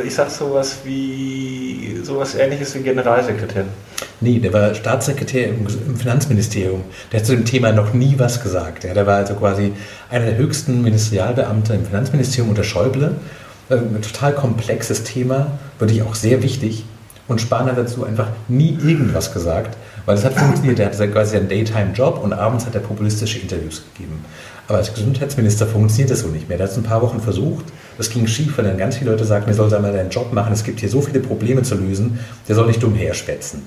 [0.06, 3.66] Ich sag sowas wie sowas ähnliches wie Generalsekretär.
[4.24, 6.82] Nee, der war Staatssekretär im, im Finanzministerium.
[7.12, 8.84] Der hat zu dem Thema noch nie was gesagt.
[8.84, 9.74] Ja, der war also quasi
[10.12, 13.16] einer der höchsten Ministerialbeamte im Finanzministerium unter Schäuble.
[13.70, 16.86] Ein total komplexes Thema, wirklich auch sehr wichtig.
[17.28, 20.80] Und Spahn hat dazu einfach nie irgendwas gesagt, weil das hat funktioniert.
[20.80, 24.24] Er hatte quasi einen Daytime-Job und abends hat er populistische Interviews gegeben.
[24.68, 26.58] Aber als Gesundheitsminister funktioniert das so nicht mehr.
[26.58, 27.66] Der hat es ein paar Wochen versucht.
[27.98, 30.54] Das ging schief, weil dann ganz viele Leute sagten, er soll einmal seinen Job machen.
[30.54, 33.64] Es gibt hier so viele Probleme zu lösen, der soll nicht dumm herschwätzen.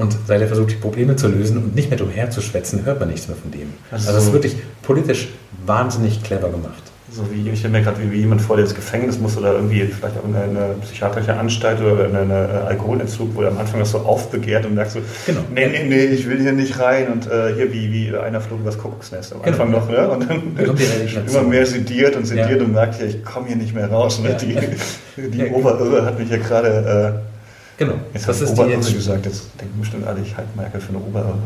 [0.00, 3.10] Und seit er versucht, die Probleme zu lösen und nicht mehr dumm herzuschwätzen, hört man
[3.10, 3.74] nichts mehr von dem.
[3.90, 5.28] Also, also das ist wirklich politisch
[5.66, 6.82] wahnsinnig clever gemacht.
[7.12, 9.80] So wie ich stelle mir gerade wie jemand vor, der ins Gefängnis muss oder irgendwie
[9.80, 13.90] vielleicht auch in eine psychiatrische Anstalt oder in einen Alkoholentzug, wo er am Anfang das
[13.90, 15.40] so aufbegehrt und merkt so, genau.
[15.52, 18.60] nee, nee, nee, ich will hier nicht rein und äh, hier wie, wie einer flog
[18.60, 19.80] übers Kuckucksnest am Anfang genau.
[19.80, 20.08] noch, ne?
[20.08, 22.64] Und dann immer mehr sediert und sediert ja.
[22.64, 24.20] und merkt, ja, ich komme hier nicht mehr raus.
[24.20, 24.30] Ne?
[24.30, 24.34] Ja.
[24.36, 25.52] Die, die ja.
[25.52, 27.22] Oberirre hat mich hier gerade...
[27.80, 27.94] Genau.
[28.12, 30.98] Jetzt das ist Oberirre die gesagt, jetzt denken bestimmt alle, ich halte Merkel für eine
[30.98, 31.38] Oberirre.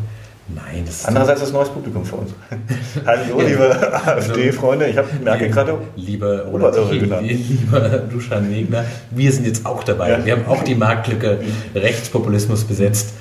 [0.49, 2.33] Nein, das ist Andererseits ist neues Publikum für uns.
[3.07, 3.47] Hallo, ja.
[3.47, 7.23] liebe AfD-Freunde, ich habe Merkel gerade lieber Oberirre genannt.
[7.29, 7.81] Lieber
[8.11, 10.11] Duschan Wegner, wir sind jetzt auch dabei.
[10.11, 10.25] Ja.
[10.25, 11.39] Wir haben auch die Marktlücke
[11.73, 13.15] Rechtspopulismus besetzt.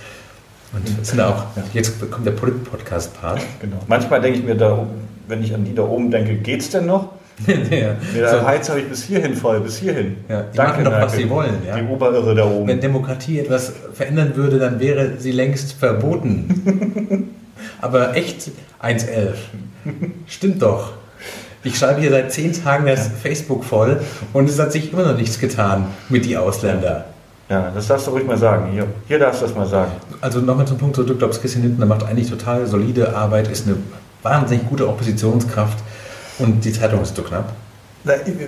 [0.73, 3.41] Und sind auch, jetzt kommt der Polit-Podcast-Part.
[3.61, 3.77] Genau.
[3.85, 4.87] Manchmal denke ich mir, da,
[5.27, 7.09] wenn ich an die da oben denke, geht's denn noch?
[7.71, 7.95] ja.
[8.15, 8.45] Der so.
[8.45, 10.17] Heiz habe ich bis hierhin voll, bis hierhin.
[10.29, 11.57] Ja, die Danke, machen doch, was sie wollen.
[11.67, 11.77] Ja?
[11.77, 12.67] Die Oberirre da oben.
[12.67, 17.29] Wenn Demokratie etwas verändern würde, dann wäre sie längst verboten.
[17.81, 19.33] Aber echt 1.11.
[20.27, 20.93] Stimmt doch.
[21.65, 24.01] Ich schreibe hier seit zehn Tagen das Facebook voll
[24.33, 27.05] und es hat sich immer noch nichts getan mit die Ausländer.
[27.49, 28.71] Ja, das darfst du ruhig mal sagen.
[28.71, 29.91] Hier, hier darfst du das mal sagen.
[30.21, 31.09] Also nochmal zum Punkt zurück.
[31.09, 33.77] Du glaubst, Christian Lindner macht eigentlich total solide Arbeit, ist eine
[34.23, 35.77] wahnsinnig gute Oppositionskraft
[36.39, 37.53] und die Zeitung ist zu knapp?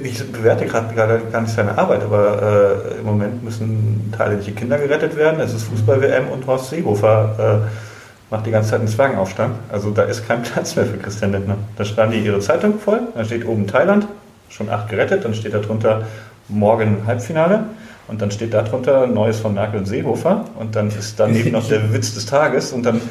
[0.04, 5.16] Ich bewerte gerade gar nicht seine Arbeit, aber äh, im Moment müssen thailändische Kinder gerettet
[5.16, 5.40] werden.
[5.40, 9.56] Es ist Fußball-WM und Horst Seehofer äh, macht die ganze Zeit einen Zwergenaufstand.
[9.72, 11.56] Also da ist kein Platz mehr für Christian Lindner.
[11.78, 14.08] Da schreiben die ihre Zeitung voll, da steht oben Thailand,
[14.50, 16.04] schon acht gerettet, dann steht da drunter
[16.50, 17.64] morgen Halbfinale.
[18.08, 20.46] Und dann steht da drunter Neues von Merkel und Seehofer.
[20.60, 22.72] Und dann ist daneben noch der Witz des Tages.
[22.72, 23.02] Und dann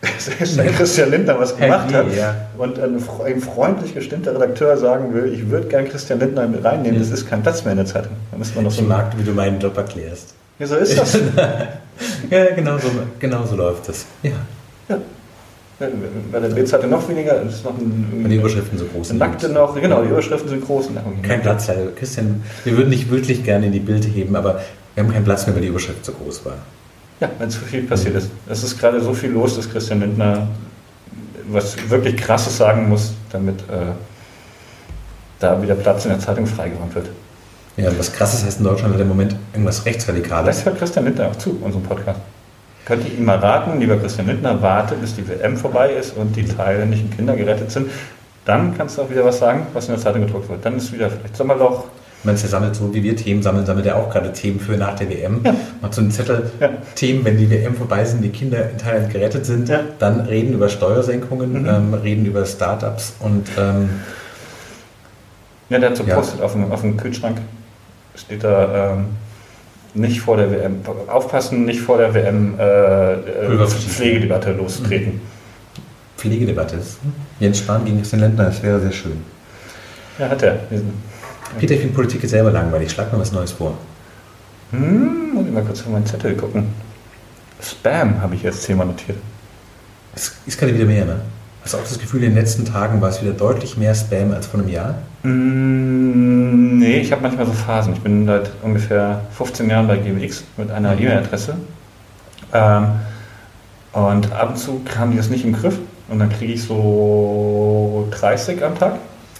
[0.00, 2.34] wenn Christian Lindner was gemacht hat ja.
[2.56, 7.00] und ein, ein, freundlich gestimmter Redakteur sagen will, ich würde gern Christian Lindner mit reinnehmen,
[7.00, 7.14] es ja.
[7.14, 8.12] ist kein Platz mehr in der Zeitung.
[8.30, 10.34] Da müsste man noch ich so mag, wie du meinen Job erklärst.
[10.60, 11.14] Ja, so ist das.
[12.30, 12.88] ja, genau so,
[13.18, 14.06] genau so läuft das.
[14.22, 14.32] Ja.
[14.88, 14.98] ja.
[16.32, 19.18] Bei der Bildzeitung noch weniger, ist noch ein, Wenn die Überschriften so groß sind.
[19.18, 20.90] Nackte noch, genau, die Überschriften sind groß.
[21.22, 24.60] Kein Platz, Christian, wir würden dich wirklich gerne in die Bilder heben, aber
[24.94, 26.54] wir haben keinen Platz mehr, weil die Überschrift so groß war.
[27.20, 28.30] Ja, wenn zu viel passiert ist.
[28.48, 30.48] Es ist gerade so viel los, dass Christian Lindner
[31.50, 33.92] was wirklich Krasses sagen muss, damit äh,
[35.38, 37.08] da wieder Platz in der Zeitung freigeräumt wird.
[37.76, 40.56] Ja, was krasses heißt in Deutschland hat im Moment irgendwas Rechtsradikales.
[40.56, 42.20] Das hört Christian Lindner auch zu, unserem Podcast.
[42.84, 46.34] Könnt ihr ihm mal raten, lieber Christian Lindner, warte, bis die WM vorbei ist und
[46.34, 47.90] die thailändischen Kinder gerettet sind.
[48.44, 50.64] Dann kannst du auch wieder was sagen, was in der Zeitung gedruckt wird.
[50.64, 51.84] Dann ist wieder vielleicht Sommerloch.
[52.24, 55.08] Er sammelt so wie wir Themen sammeln, sammelt er auch gerade Themen für nach der
[55.08, 55.40] WM.
[55.44, 55.54] Ja.
[55.80, 56.70] Macht so einen Zettel, Ja.
[56.94, 59.80] Themen, wenn die WM vorbei sind, die Kinder in Thailand gerettet sind, Ja.
[59.98, 61.68] dann reden über Steuersenkungen, Mhm.
[61.68, 63.88] ähm, reden über Startups und ähm,
[65.70, 66.16] Ja, der hat so Ja.
[66.16, 67.38] postet auf dem, auf dem Kühlschrank,
[68.16, 69.04] steht da ähm,
[69.94, 73.66] nicht vor der WM, aufpassen, nicht vor der WM äh, äh.
[73.66, 75.20] Pflegedebatte lostreten.
[76.16, 76.98] Pflegedebatte ist.
[77.38, 79.22] Jens Spahn gegen Christian Lindner, das wäre sehr schön.
[80.18, 80.58] Ja, hat er.
[81.58, 82.90] Peter, ich finde Politik ist selber langweilig.
[82.90, 83.74] Schlag mir was Neues vor.
[84.70, 86.68] hm, muss ich mal kurz auf meinen Zettel gucken.
[87.60, 89.18] Spam habe ich jetzt Thema notiert.
[90.14, 91.20] Es ist gerade wieder mehr, ne?
[91.62, 94.32] Hast du auch das Gefühl, in den letzten Tagen war es wieder deutlich mehr Spam
[94.32, 94.94] als vor einem Jahr?
[95.22, 97.94] Mm, nee, ich habe manchmal so Phasen.
[97.94, 101.02] Ich bin seit ungefähr 15 Jahren bei GWX mit einer Mhm.
[101.02, 101.56] E-Mail-Adresse.
[102.52, 102.86] Ähm,
[103.92, 105.78] und ab und zu haben die das nicht im Griff.
[106.08, 108.94] Und dann kriege ich so 30 am Tag.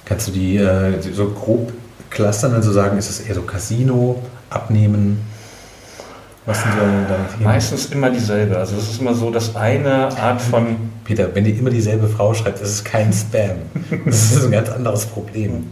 [0.05, 1.73] Kannst du die äh, so grob
[2.11, 5.21] clustern, also sagen, ist es eher so Casino, Abnehmen?
[6.47, 7.27] Was sind so deine?
[7.45, 8.57] Meistens immer dieselbe.
[8.57, 10.77] Also es ist immer so, dass eine Art von...
[11.05, 13.57] Peter, wenn dir immer dieselbe Frau schreibt, ist es kein Spam.
[14.07, 15.67] Das ist ein ganz anderes Problem.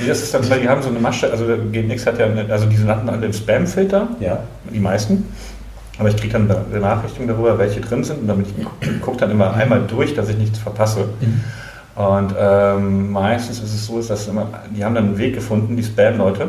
[0.00, 2.50] Nee, Das ist dann, weil die haben so eine Masche, also GMX hat ja, eine,
[2.50, 4.40] also diese hatten alle einen Spam-Filter, Ja?
[4.72, 5.24] die meisten.
[5.98, 8.20] Aber ich kriege dann eine Benachrichtigung darüber, welche drin sind.
[8.20, 11.08] Und damit ich gucke dann immer einmal durch, dass ich nichts verpasse.
[11.98, 14.46] Und ähm, meistens ist es so, dass immer,
[14.76, 16.48] die haben dann einen Weg gefunden, die Spam-Leute,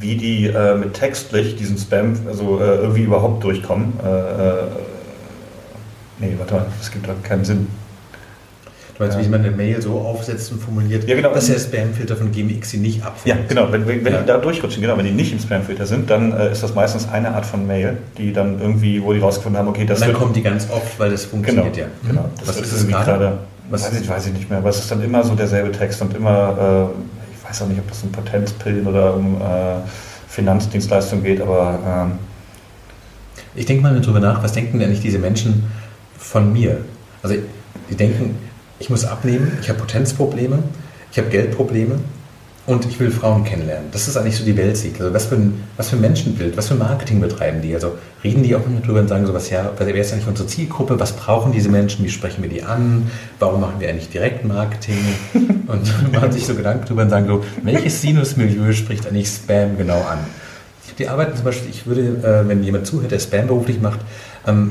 [0.00, 3.92] wie die äh, mit textlich diesen Spam also äh, irgendwie überhaupt durchkommen.
[4.04, 4.62] Äh, äh,
[6.18, 7.68] nee, warte mal, das gibt doch keinen Sinn.
[8.98, 11.32] Du meinst, wie man eine Mail so aufsetzt und formuliert, Ja, genau.
[11.32, 13.36] dass der Spam-Filter von GMX sie nicht abfällt.
[13.36, 13.70] Ja, genau.
[13.70, 14.20] Wenn, wenn, Ja.
[14.22, 17.06] die da durchrutschen, genau, wenn die nicht im Spamfilter sind, dann äh, ist das meistens
[17.08, 20.08] eine Art von Mail, die dann irgendwie, wo die rausgefunden haben, okay, das Und dann
[20.14, 21.86] wird- kommt die ganz oft, weil das genau, funktioniert ja.
[22.08, 22.22] genau.
[22.22, 22.26] Mhm.
[22.40, 23.38] Das Was ist das irgendwie gerade?
[23.68, 26.00] Was weiß ich, weiß ich nicht mehr, aber es ist dann immer so derselbe Text
[26.00, 29.80] und immer, äh, ich weiß auch nicht, ob das um Potenzpillen oder um äh,
[30.28, 32.18] Finanzdienstleistungen geht, aber ähm,
[33.54, 35.64] Ich denke mal darüber nach, was denken denn eigentlich diese Menschen
[36.18, 36.84] von mir?
[37.22, 37.36] Also,
[37.90, 38.36] die denken,
[38.78, 40.62] ich muss abnehmen, ich habe Potenzprobleme,
[41.10, 41.98] ich habe Geldprobleme
[42.66, 43.90] und ich will Frauen kennenlernen.
[43.92, 45.00] Das ist eigentlich so die Weltsicht.
[45.00, 47.74] Also, was für ein, was für ein Menschenbild, was für Marketing betreiben die?
[47.74, 50.48] Also, reden die auch immer drüber und sagen so, was, ja, wer ist eigentlich unsere
[50.48, 50.98] Zielgruppe?
[50.98, 52.04] Was brauchen diese Menschen?
[52.04, 53.08] Wie sprechen wir die an?
[53.38, 54.98] Warum machen wir eigentlich Direktmarketing?
[55.66, 60.00] Und machen sich so Gedanken drüber und sagen so, welches Sinusmilieu spricht eigentlich Spam genau
[60.02, 60.18] an?
[60.96, 63.98] Die arbeiten zum Beispiel, ich würde, äh, wenn jemand zuhört, der Spam beruflich macht,
[64.46, 64.70] ähm,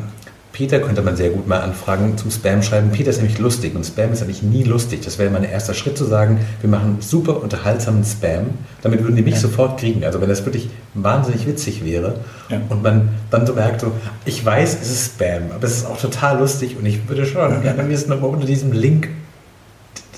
[0.56, 2.90] Peter könnte man sehr gut mal anfragen zum Spam schreiben.
[2.90, 5.02] Peter ist nämlich lustig und Spam ist eigentlich nie lustig.
[5.04, 8.46] Das wäre mein erster Schritt zu sagen, wir machen super unterhaltsamen Spam.
[8.82, 9.42] Damit würden die mich Ja.
[9.42, 10.06] sofort kriegen.
[10.06, 12.62] Also wenn das wirklich wahnsinnig witzig wäre Ja.
[12.70, 13.92] und man dann so merkt, so,
[14.24, 17.62] ich weiß, es ist Spam, aber es ist auch total lustig und ich würde schon
[17.62, 19.10] gerne wissen, ob unter diesem Link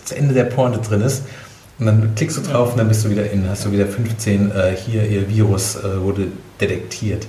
[0.03, 1.23] das Ende der Pointe drin ist.
[1.79, 4.51] Und dann klickst du drauf und dann bist du wieder in, hast du wieder 15,
[4.51, 6.27] äh, hier, ihr Virus äh, wurde
[6.61, 7.25] detektiert.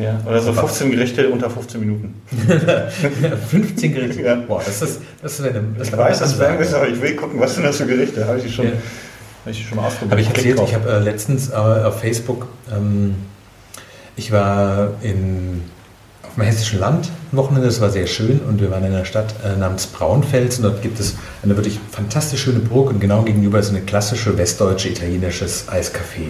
[0.00, 2.14] Ja, oder so 15 Gerichte unter 15 Minuten.
[3.50, 4.22] 15 Gerichte.
[4.22, 4.34] Ja.
[4.36, 6.62] Boah, das ist, das wäre eine, das Ich wäre weiß, das Ansage.
[6.62, 8.26] ist, aber ich will gucken, was sind das für Gerichte?
[8.26, 8.72] Habe ich die schon, Ja.
[8.72, 10.10] habe ich die schon mal ausprobiert?
[10.12, 13.14] Habe ich erzählt, ich habe äh, letztens äh, auf Facebook, ähm,
[14.16, 15.62] ich war in,
[16.22, 19.04] auf dem hessischen Land ein Wochenende, das war sehr schön und wir waren in einer
[19.04, 23.22] Stadt äh, namens Braunfels und dort gibt es eine wirklich fantastisch schöne Burg und genau
[23.22, 26.28] gegenüber ist eine klassische westdeutsche italienisches Eiscafé.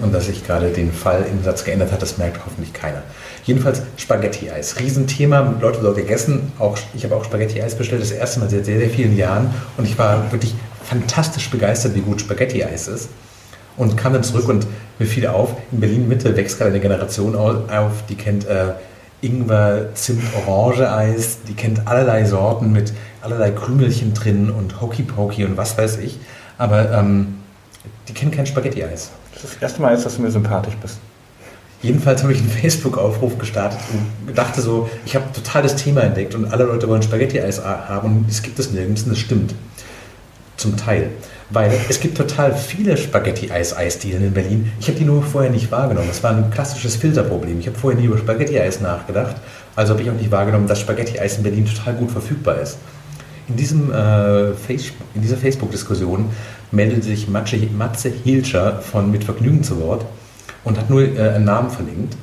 [0.00, 3.02] Und dass sich gerade den Fall im Satz geändert hat, das merkt hoffentlich keiner.
[3.44, 4.80] Jedenfalls Spaghetti-Eis.
[4.80, 6.52] Riesenthema, Leute dort gegessen.
[6.58, 9.54] Auch, ich habe auch Spaghetti-Eis bestellt, das erste Mal seit sehr, sehr vielen Jahren.
[9.76, 13.08] Und ich war wirklich fantastisch begeistert, wie gut Spaghetti-Eis ist.
[13.76, 14.66] Und kam dann zurück und
[14.98, 18.72] mir fiel auf, in Berlin-Mitte wächst gerade eine Generation au- auf, die kennt äh,
[19.20, 25.78] Ingwer, Zimt, Orange-Eis, die kennt allerlei Sorten mit allerlei Krümelchen drin und Hokey-Pokey und was
[25.78, 26.18] weiß ich.
[26.58, 27.38] Aber ähm,
[28.08, 29.10] die kennen kein Spaghetti-Eis.
[29.34, 30.98] Das ist das erste Mal jetzt, dass du mir sympathisch bist.
[31.82, 33.78] Jedenfalls habe ich einen Facebook-Aufruf gestartet
[34.26, 38.18] und dachte so, ich habe total das Thema entdeckt und alle Leute wollen Spaghetti-Eis haben
[38.18, 39.54] und es gibt es nirgends und das stimmt.
[40.56, 41.10] Zum Teil.
[41.50, 44.72] Weil es gibt total viele Spaghetti-Eis-Eisdielen in Berlin.
[44.80, 46.08] Ich habe die nur vorher nicht wahrgenommen.
[46.08, 47.60] Das war ein klassisches Filterproblem.
[47.60, 49.36] Ich habe vorher nie über Spaghetti-Eis nachgedacht.
[49.76, 52.78] Also habe ich auch nicht wahrgenommen, dass Spaghetti-Eis in Berlin total gut verfügbar ist.
[53.48, 56.30] In, diesem, äh, Face in dieser Facebook-Diskussion
[56.70, 60.06] meldete sich Matze, Matze Hilscher von Mit Vergnügen zu Wort
[60.64, 62.16] und hat nur äh, einen Namen verlinkt.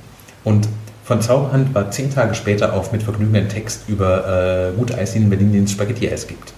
[0.43, 0.67] Und
[1.03, 5.25] von Zauberhand war zehn Tage später auf Mit Vergnügen ein Text über äh, gute Eisdielen
[5.25, 6.53] in Berlin, es Spaghetti-Eis gibt.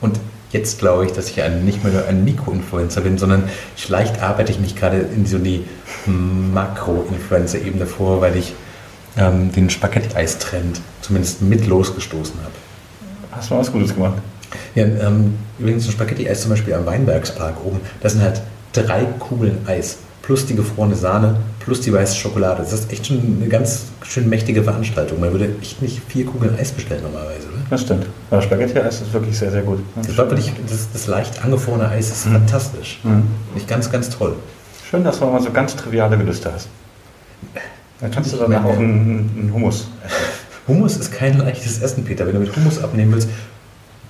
[0.00, 0.18] Und
[0.50, 3.44] jetzt glaube ich, dass ich ein, nicht mehr nur ein Mikroinfluencer bin, sondern
[3.76, 5.64] vielleicht arbeite ich mich gerade in so die
[6.06, 8.54] Makro-Influencer-Ebene vor, weil ich
[9.16, 12.67] ähm, den Spaghetti-Eis-Trend zumindest mit losgestoßen habe.
[13.38, 14.18] Hast du mal was Gutes gemacht?
[14.74, 19.58] Ja, ähm, übrigens ein Spaghetti-Eis zum Beispiel am Weinbergspark oben, das sind halt drei Kugeln
[19.66, 22.62] Eis plus die gefrorene Sahne plus die weiße Schokolade.
[22.62, 25.20] Das ist echt schon eine ganz schön mächtige Veranstaltung.
[25.20, 27.58] Man würde echt nicht vier Kugeln Eis bestellen normalerweise, oder?
[27.70, 28.06] Das stimmt.
[28.30, 29.78] Aber Spaghetti-Eis ist wirklich sehr, sehr gut.
[29.94, 32.32] Das, wirklich, das, das leicht angefrorene Eis ist mhm.
[32.32, 33.00] fantastisch.
[33.04, 33.22] Mhm.
[33.54, 34.34] Nicht ganz, ganz toll.
[34.90, 36.68] Schön, dass du mal so ganz triviale Gelüste hast.
[38.00, 40.37] Dann kannst du danach auch einen, einen Hummus essen.
[40.68, 42.26] Hummus ist kein leichtes Essen, Peter.
[42.26, 43.28] Wenn du mit Hummus abnehmen willst,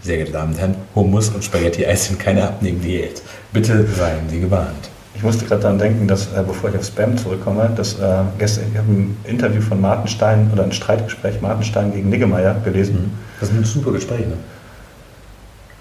[0.03, 3.23] sehr geehrte Damen und Herren, Hummus und Spaghetti-Eis sind keine Abnehmdiät.
[3.53, 4.91] Bitte seien Sie gewarnt.
[5.15, 8.67] Ich musste gerade daran denken, dass, äh, bevor ich auf Spam zurückkomme, dass äh, gestern,
[8.73, 12.95] ich habe ein Interview von Martenstein oder ein Streitgespräch Martenstein gegen Niggemeier gelesen.
[12.95, 13.11] Mhm.
[13.41, 14.37] Das ein super Gespräch, ne?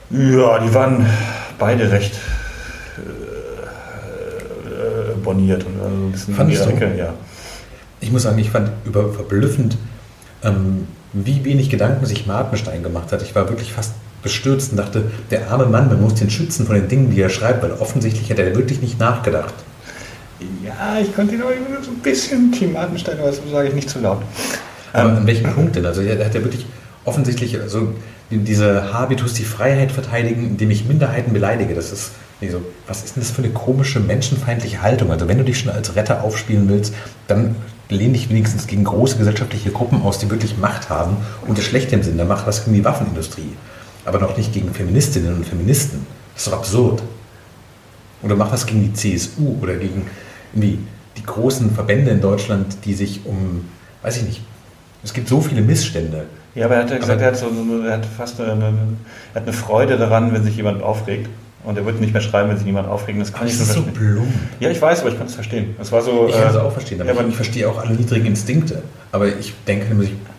[0.10, 1.06] Ja, die waren
[1.60, 2.16] beide recht
[2.98, 3.00] äh,
[5.24, 7.14] boniert und also ein bisschen Fandest in die Ecke, ja.
[8.00, 9.78] Ich muss sagen, ich fand über verblüffend,
[10.44, 13.22] ähm, wie wenig Gedanken sich Martenstein gemacht hat.
[13.22, 16.76] Ich war wirklich fast bestürzt und dachte, der arme Mann, man muss den schützen von
[16.76, 19.54] den Dingen, die er schreibt, weil offensichtlich hat er wirklich nicht nachgedacht.
[20.64, 21.50] Ja, ich konnte ihn auch
[21.82, 24.22] so ein bisschen Team Martenstein, aber das sage ich nicht zu laut.
[24.94, 25.86] Aber ähm, an welchem Punkt denn?
[25.86, 26.66] Also er hat ja wirklich
[27.06, 27.94] offensichtlich also
[28.30, 31.74] diese Habitus, die Freiheit verteidigen, indem ich Minderheiten beleidige.
[31.74, 32.12] Das ist
[32.42, 35.12] so, was ist denn das für eine komische menschenfeindliche Haltung?
[35.12, 36.94] Also wenn du dich schon als Retter aufspielen willst,
[37.28, 37.56] dann
[37.90, 41.18] lehne dich wenigstens gegen große gesellschaftliche Gruppen aus, die wirklich Macht haben
[41.48, 42.18] und das schlecht im Sinn.
[42.18, 43.54] Dann mach was gegen die Waffenindustrie
[44.08, 46.06] aber noch nicht gegen Feministinnen und Feministen.
[46.34, 47.04] Das ist doch absurd.
[48.24, 50.08] Oder mach was gegen die CSU oder gegen
[50.54, 50.80] die,
[51.18, 53.66] die großen Verbände in Deutschland, die sich um,
[54.02, 54.42] weiß ich nicht,
[55.04, 56.26] es gibt so viele Missstände.
[56.56, 57.48] Ja, aber er hat ja gesagt, er hat, so,
[57.86, 58.64] er hat fast eine,
[59.34, 61.30] er hat eine Freude daran, wenn sich jemand aufregt.
[61.68, 63.20] Und er wird nicht mehr schreiben, wenn sich niemand aufregt.
[63.20, 64.26] Das kann aber ich das ist so plump.
[64.62, 65.76] Ja, ich weiß, aber ich kann es verstehen.
[65.78, 67.70] Das war so, ich kann es äh, auch verstehen, aber, ja, aber ich, ich verstehe
[67.70, 68.84] auch alle niedrigen Instinkte.
[69.12, 69.86] Aber ich denke,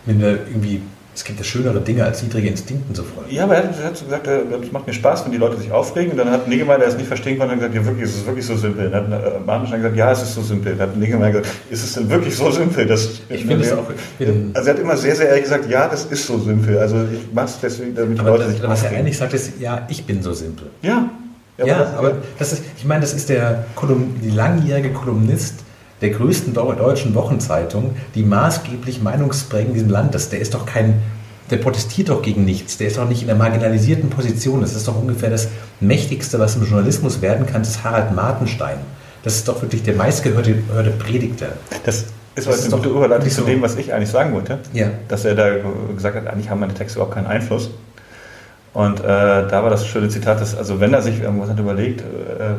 [0.05, 0.81] wenn wir irgendwie
[1.19, 3.29] es gibt ja schönere Dinge, als niedrige Instinkten zu folgen.
[3.29, 6.11] Ja, aber er hat, hat gesagt, es macht mir Spaß, wenn die Leute sich aufregen.
[6.11, 8.45] Und dann hat Niggemeier, der es nicht verstehen konnte, gesagt, ja wirklich, es ist wirklich
[8.45, 8.89] so simpel.
[8.89, 10.77] Dann hat äh, Martin gesagt, ja, es ist so simpel.
[10.77, 12.85] Dann hat Niggemeier gesagt, ist es denn wirklich so simpel?
[12.85, 13.85] Dass, ich finde es auch.
[14.53, 16.77] Also er hat immer sehr, sehr ehrlich gesagt, ja, das ist so simpel.
[16.77, 19.33] Also ich mache es deswegen, damit die aber Leute das, sich Was er eigentlich sagt,
[19.33, 20.67] ist, ja, ich bin so simpel.
[20.81, 21.09] Ja.
[21.57, 25.55] Ja, ja aber, aber das ist, ich meine, das ist der Kolum, die langjährige Kolumnist
[26.01, 30.31] der größten deutschen Wochenzeitung, die maßgeblich Meinungsprägen in diesem Land ist.
[30.31, 31.01] Der ist doch kein
[31.49, 32.77] der protestiert doch gegen nichts.
[32.77, 34.61] Der ist doch nicht in einer marginalisierten Position.
[34.61, 35.47] Das ist doch ungefähr das
[35.79, 38.77] Mächtigste, was im Journalismus werden kann, das ist Harald Martenstein.
[39.23, 40.53] Das ist doch wirklich der meistgehörte
[40.97, 41.49] Predigter.
[41.83, 44.59] Das ist das eine gute Überleitung zu dem, was ich eigentlich sagen wollte.
[44.73, 44.87] Ja.
[45.07, 45.55] Dass er da
[45.93, 47.69] gesagt hat, eigentlich haben meine Texte überhaupt keinen Einfluss.
[48.79, 51.99] Und äh, da war das schöne Zitat, dass, also wenn er sich irgendwas hat überlegt,
[51.99, 52.05] äh,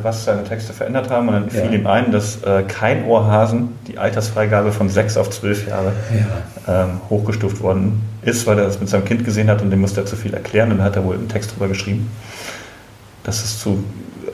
[0.03, 1.63] was seine Texte verändert haben, und dann ja.
[1.63, 5.93] fiel ihm ein, dass äh, kein Ohrhasen die Altersfreigabe von sechs auf zwölf Jahre
[6.67, 6.83] ja.
[6.83, 10.01] ähm, hochgestuft worden ist, weil er das mit seinem Kind gesehen hat und dem musste
[10.01, 12.11] er zu viel erklären und dann hat er wohl einen Text drüber geschrieben,
[13.23, 13.83] dass es zu,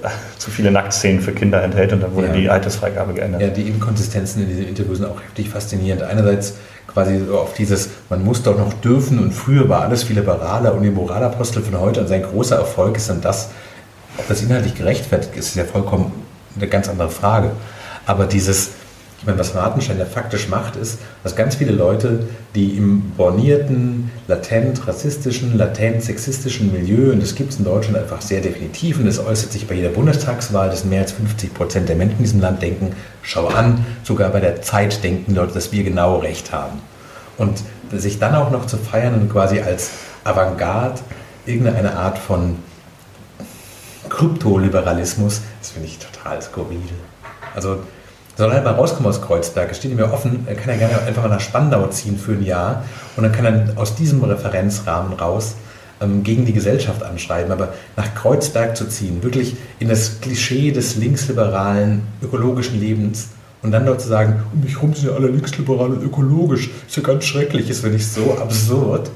[0.37, 2.33] zu viele Nacktszenen für Kinder enthält und dann wurde ja.
[2.33, 3.41] die Altersfreigabe geändert.
[3.41, 6.03] Ja, die Inkonsistenzen in diesen Interviews sind auch heftig faszinierend.
[6.03, 6.55] Einerseits
[6.97, 10.81] quasi auf dieses, man muss doch noch dürfen und früher war alles viel liberaler und
[10.81, 13.49] die Moralapostel von heute und sein großer Erfolg ist dann das,
[14.17, 16.11] ob das inhaltlich gerechtfertigt ist, ist ja vollkommen
[16.55, 17.51] eine ganz andere Frage.
[18.07, 18.71] Aber dieses,
[19.19, 24.11] ich meine, was Martenstein ja faktisch macht, ist, dass ganz viele Leute, die im bornierten,
[24.27, 29.05] latent rassistischen, latent sexistischen Milieu, und das gibt es in Deutschland einfach sehr definitiv, und
[29.05, 32.41] das äußert sich bei jeder Bundestagswahl, dass mehr als 50 Prozent der Menschen in diesem
[32.41, 36.79] Land denken, schau an, sogar bei der Zeit denken Leute, dass wir genau recht haben.
[37.39, 39.91] Und sich dann auch noch zu feiern und quasi als
[40.23, 41.01] Avantgarde
[41.45, 42.57] irgendeine Art von
[44.09, 46.79] Kryptoliberalismus, das finde ich total skurril.
[47.55, 47.79] Also
[48.37, 49.71] soll halt mal rauskommen aus Kreuzberg.
[49.71, 52.33] Es steht ihm ja offen, er kann ja gerne einfach mal nach Spandau ziehen für
[52.33, 52.83] ein Jahr
[53.15, 55.55] und dann kann er aus diesem Referenzrahmen raus
[56.01, 57.51] ähm, gegen die Gesellschaft anschreiben.
[57.51, 63.29] Aber nach Kreuzberg zu ziehen, wirklich in das Klischee des linksliberalen ökologischen Lebens
[63.63, 66.95] und dann dort zu sagen, um mich herum sind ja alle linksliberal und ökologisch, ist
[66.95, 69.09] ja ganz schrecklich, ist finde ich so absurd.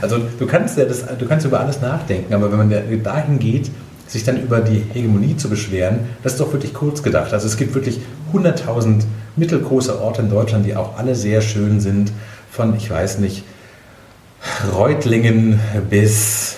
[0.00, 3.70] Also du kannst ja das, du kannst über alles nachdenken, aber wenn man dahin geht,
[4.12, 7.32] sich dann über die Hegemonie zu beschweren, das ist doch wirklich kurz gedacht.
[7.32, 8.00] Also es gibt wirklich
[8.34, 9.04] 100.000
[9.36, 12.12] mittelgroße Orte in Deutschland, die auch alle sehr schön sind,
[12.50, 13.44] von, ich weiß nicht,
[14.76, 15.58] Reutlingen
[15.88, 16.56] bis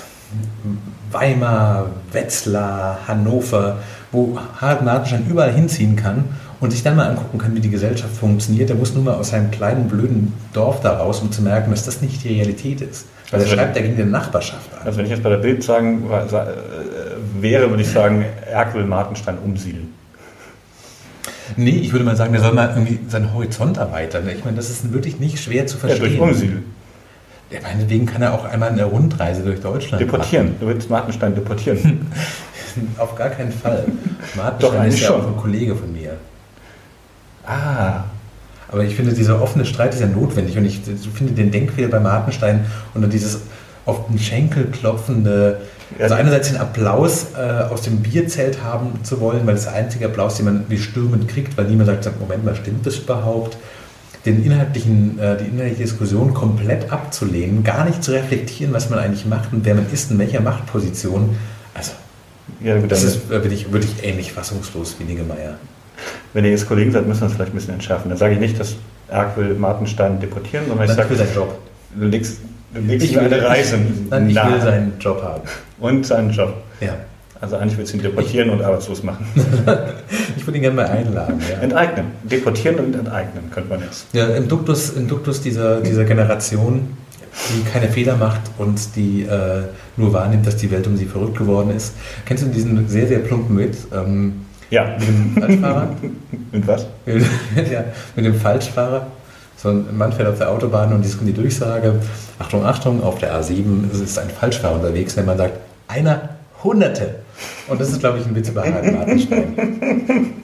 [1.12, 3.78] Weimar, Wetzlar, Hannover,
[4.10, 6.24] wo Harald Martenstein überall hinziehen kann
[6.58, 8.68] und sich dann mal angucken kann, wie die Gesellschaft funktioniert.
[8.68, 11.84] Der muss nur mal aus seinem kleinen, blöden Dorf da raus, um zu merken, dass
[11.84, 13.06] das nicht die Realität ist.
[13.30, 14.86] Weil also er schreibt ja gegen die Nachbarschaft an.
[14.86, 16.04] Also wenn ich jetzt bei der Bild sagen,
[17.40, 19.94] wäre, würde ich sagen, Erkel Martenstein umsiedeln.
[21.56, 24.28] Nee, ich würde mal sagen, der soll mal irgendwie seinen Horizont erweitern.
[24.28, 26.02] Ich meine, das ist wirklich nicht schwer zu verstehen.
[26.02, 26.64] Ja, durch Umsiedeln.
[27.50, 30.46] Ja, meinetwegen kann er auch einmal eine Rundreise durch Deutschland Deportieren.
[30.46, 30.56] Machen.
[30.60, 32.06] Du willst Martenstein deportieren.
[32.98, 33.84] Auf gar keinen Fall.
[34.34, 35.20] Martenstein Doch, ist ja schon.
[35.20, 36.16] auch ein Kollege von mir.
[37.46, 38.04] Ah.
[38.68, 40.80] Aber ich finde, dieser offene Streit ist ja notwendig und ich
[41.14, 42.64] finde den Denkfehler bei Martenstein
[42.94, 43.42] und dieses
[43.86, 45.60] auf den Schenkel klopfende,
[45.98, 50.06] also einerseits den Applaus äh, aus dem Bierzelt haben zu wollen, weil das der einzige
[50.06, 53.56] Applaus, den man wie stürmend kriegt, weil niemand sagt, Moment mal, stimmt das überhaupt?
[54.24, 59.26] Den inhaltlichen, äh, die inhaltliche Diskussion komplett abzulehnen, gar nicht zu reflektieren, was man eigentlich
[59.26, 61.36] macht und wer man ist, in welcher Machtposition.
[61.74, 61.92] Also,
[62.62, 65.56] ja, gut, das ist, äh, bin ich wirklich ähnlich fassungslos wie Niggemeier.
[66.32, 68.08] Wenn ihr jetzt Kollegen seid, müssen wir es vielleicht ein bisschen entschärfen.
[68.08, 68.76] Dann sage ich nicht, dass
[69.08, 71.58] Erk will Martenstein deportieren, sondern ich sage, Job.
[71.94, 72.38] Du legst
[72.88, 73.78] ich will eine Reise.
[74.10, 75.42] Nein, ich will seinen Job haben.
[75.80, 76.54] Und seinen Job.
[76.80, 76.96] Ja.
[77.40, 79.26] Also eigentlich willst du ihn deportieren ich, und arbeitslos machen.
[80.36, 81.40] ich würde ihn gerne mal einladen.
[81.50, 81.58] Ja.
[81.58, 82.06] Enteignen.
[82.22, 84.06] Deportieren und enteignen könnte man jetzt.
[84.12, 86.96] Ja, im Duktus, im Duktus dieser, dieser Generation,
[87.50, 89.64] die keine Fehler macht und die äh,
[89.96, 91.94] nur wahrnimmt, dass die Welt um sie verrückt geworden ist.
[92.24, 93.88] Kennst du diesen sehr, sehr plumpen Witz?
[93.92, 94.96] Ähm, ja.
[94.98, 95.88] Mit dem Falschfahrer?
[96.52, 96.86] mit was?
[97.06, 97.84] ja,
[98.16, 99.06] mit dem Falschfahrer.
[99.64, 101.94] So ein Mann fährt auf der Autobahn und es kommt die Durchsage,
[102.38, 105.58] Achtung, Achtung, auf der A7 ist ein Falschfahrer unterwegs, wenn man sagt,
[105.88, 106.28] einer,
[106.62, 107.14] Hunderte.
[107.68, 109.54] Und das ist, glaube ich, ein Witz über Harald Martenstein.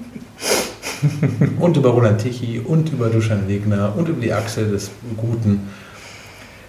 [1.61, 5.69] und über Roland Tichy und über Duschan Wegner und über die Achse des Guten.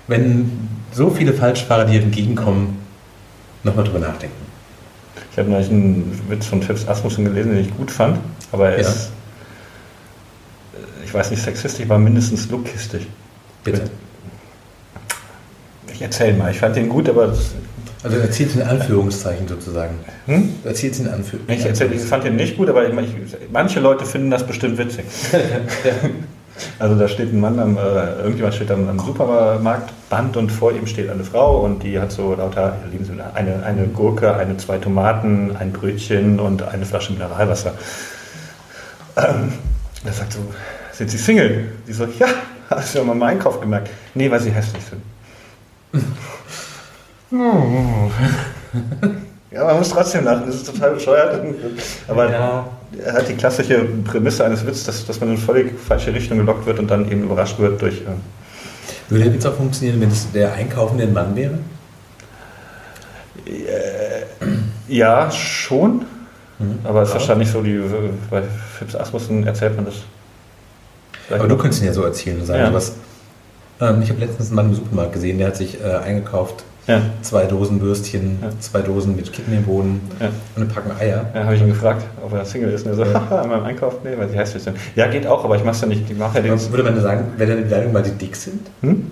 [0.09, 2.79] Wenn so viele Falschfahrer dir entgegenkommen,
[3.63, 4.35] nochmal drüber nachdenken.
[5.31, 8.19] Ich habe neulich einen Witz von Phipps Asmussen gelesen, den ich gut fand,
[8.51, 8.89] aber er ja.
[8.89, 9.11] ist
[11.11, 13.05] ich weiß nicht, sexistisch, war mindestens lookistisch.
[13.65, 13.81] Bitte.
[15.91, 17.33] Ich erzähle mal, ich fand den gut, aber.
[18.03, 19.95] Also er zieht in Anführungszeichen sozusagen.
[20.27, 20.55] Hm?
[20.63, 21.61] Er zieht in Anführungszeichen.
[21.61, 22.95] Ich, erzähl, ich fand den nicht gut, aber ich,
[23.51, 25.05] manche Leute finden das bestimmt witzig.
[26.77, 27.79] Also da steht ein Mann, am, äh,
[28.17, 32.35] irgendjemand steht am, am Supermarktband und vor ihm steht eine Frau und die hat so
[32.35, 32.75] lauter
[33.33, 37.73] eine, eine Gurke, eine, zwei Tomaten, ein Brötchen und eine Flasche Mineralwasser.
[39.15, 39.53] Ähm,
[40.03, 40.39] er sagt so,
[41.01, 41.71] sind Sie Single?
[41.87, 42.27] Die so, ja,
[42.69, 43.89] hast du ja mal meinen Einkauf gemerkt.
[44.13, 45.01] Nee, weil Sie hässlich sind.
[49.51, 51.43] ja, man muss trotzdem lachen, das ist total bescheuert.
[52.07, 52.67] Aber ja.
[53.03, 56.67] er hat die klassische Prämisse eines Witzes, dass, dass man in völlig falsche Richtung gelockt
[56.67, 58.01] wird und dann eben überrascht wird durch.
[58.01, 61.57] Äh Würde der Witz auch funktionieren, wenn es der einkaufende ein Mann wäre?
[63.47, 64.21] Äh,
[64.87, 66.05] ja, schon.
[66.59, 66.79] Mhm.
[66.83, 67.81] Aber es ist wahrscheinlich so, die,
[68.29, 68.43] bei
[68.77, 69.95] Phipps Asmussen erzählt man das
[71.31, 72.73] aber du könntest ihn ja so erzählen und sagen, ja.
[72.73, 72.93] was.
[73.79, 76.63] Ähm, ich habe letztens einen Mann im Supermarkt gesehen, der hat sich äh, eingekauft.
[76.87, 77.01] Ja.
[77.21, 78.49] Zwei Dosen Würstchen, ja.
[78.59, 80.27] zwei Dosen mit Kidneybohnen ja.
[80.55, 81.29] und eine Packung Eier.
[81.33, 82.85] Ja, habe ich ihn gefragt, ob er Single ist.
[82.85, 83.97] Und er so, haha, in meinem Einkauf?
[84.03, 84.75] Nee, weil die heißt sind.
[84.95, 86.09] Ja, geht auch, aber ich mache es ja nicht.
[86.09, 88.61] Ich mache ja den Würde man sagen, wäre deine Beleidigung, weil die dick sind?
[88.81, 89.11] Hm?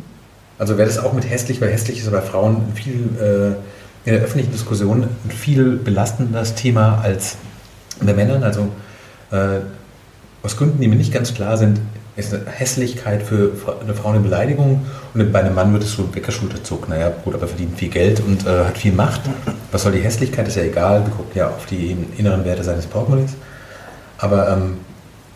[0.58, 4.24] Also wäre das auch mit hässlich, weil hässlich ist bei Frauen viel äh, in der
[4.24, 7.38] öffentlichen Diskussion ein viel belastenderes Thema als
[8.02, 8.44] bei Männern.
[8.44, 8.68] Also
[9.32, 9.60] äh,
[10.42, 11.80] aus Gründen, die mir nicht ganz klar sind,
[12.20, 13.52] ist eine Hässlichkeit für
[13.82, 16.90] eine Frau eine Beleidigung und bei einem Mann wird es so weggeschultert zog.
[16.90, 19.22] Naja, gut, aber verdient viel Geld und äh, hat viel Macht.
[19.72, 20.48] Was soll die Hässlichkeit?
[20.48, 21.06] Ist ja egal.
[21.06, 23.32] Wir gucken ja auf die inneren Werte seines Portemonnaies.
[24.18, 24.78] Aber ähm,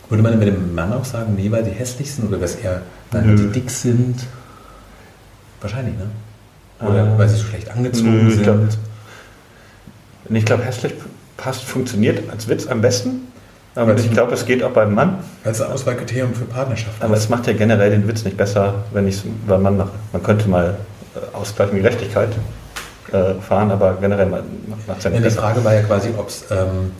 [0.10, 2.82] würde man bei dem Mann auch sagen, nee, weil sie hässlich sind oder dass er,
[3.12, 4.16] nein, die dick sind?
[5.62, 6.08] Wahrscheinlich, ne?
[6.88, 8.78] Oder ähm, weil sie so schlecht angezogen nö, sind.
[10.30, 10.94] Ich glaube, hässlich
[11.38, 13.33] passt, funktioniert als Witz am besten.
[13.76, 15.18] Aber ich glaube, es geht auch beim Mann.
[15.44, 17.02] Als Auswahlkriterium für Partnerschaft.
[17.02, 19.92] Aber es macht ja generell den Witz nicht besser, wenn ich es beim Mann mache.
[20.12, 20.78] Man könnte mal
[21.16, 22.30] äh, Ausgleich und Gerechtigkeit
[23.12, 24.44] äh, fahren, aber generell macht
[24.98, 26.92] es ja nicht ja, Die Frage war ja quasi, ob es ähm,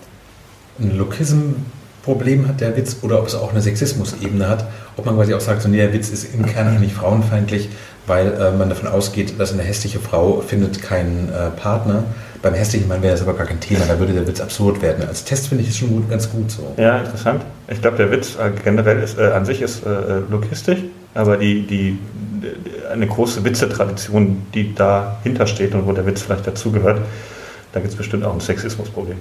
[0.80, 4.66] ein Lokism-Problem hat, der Witz, oder ob es auch eine Sexismus-Ebene hat.
[4.98, 7.70] Ob man quasi auch sagt, so, nee, der Witz ist im Kern eigentlich frauenfeindlich,
[8.08, 12.04] weil äh, man davon ausgeht, dass eine hässliche Frau findet keinen äh, Partner
[12.44, 15.08] beim hässlichen Mann wäre das aber gar kein Thema, da würde der Witz absurd werden.
[15.08, 16.74] Als Test finde ich es schon gut, ganz gut so.
[16.76, 17.42] Ja, interessant.
[17.70, 20.80] Ich glaube, der Witz äh, generell ist, äh, an sich ist äh, logistisch,
[21.16, 21.98] aber die, die,
[22.42, 27.00] die, eine große Witzetradition, die dahinter steht und wo der Witz vielleicht dazugehört,
[27.72, 29.18] da gibt es bestimmt auch ein Sexismusproblem.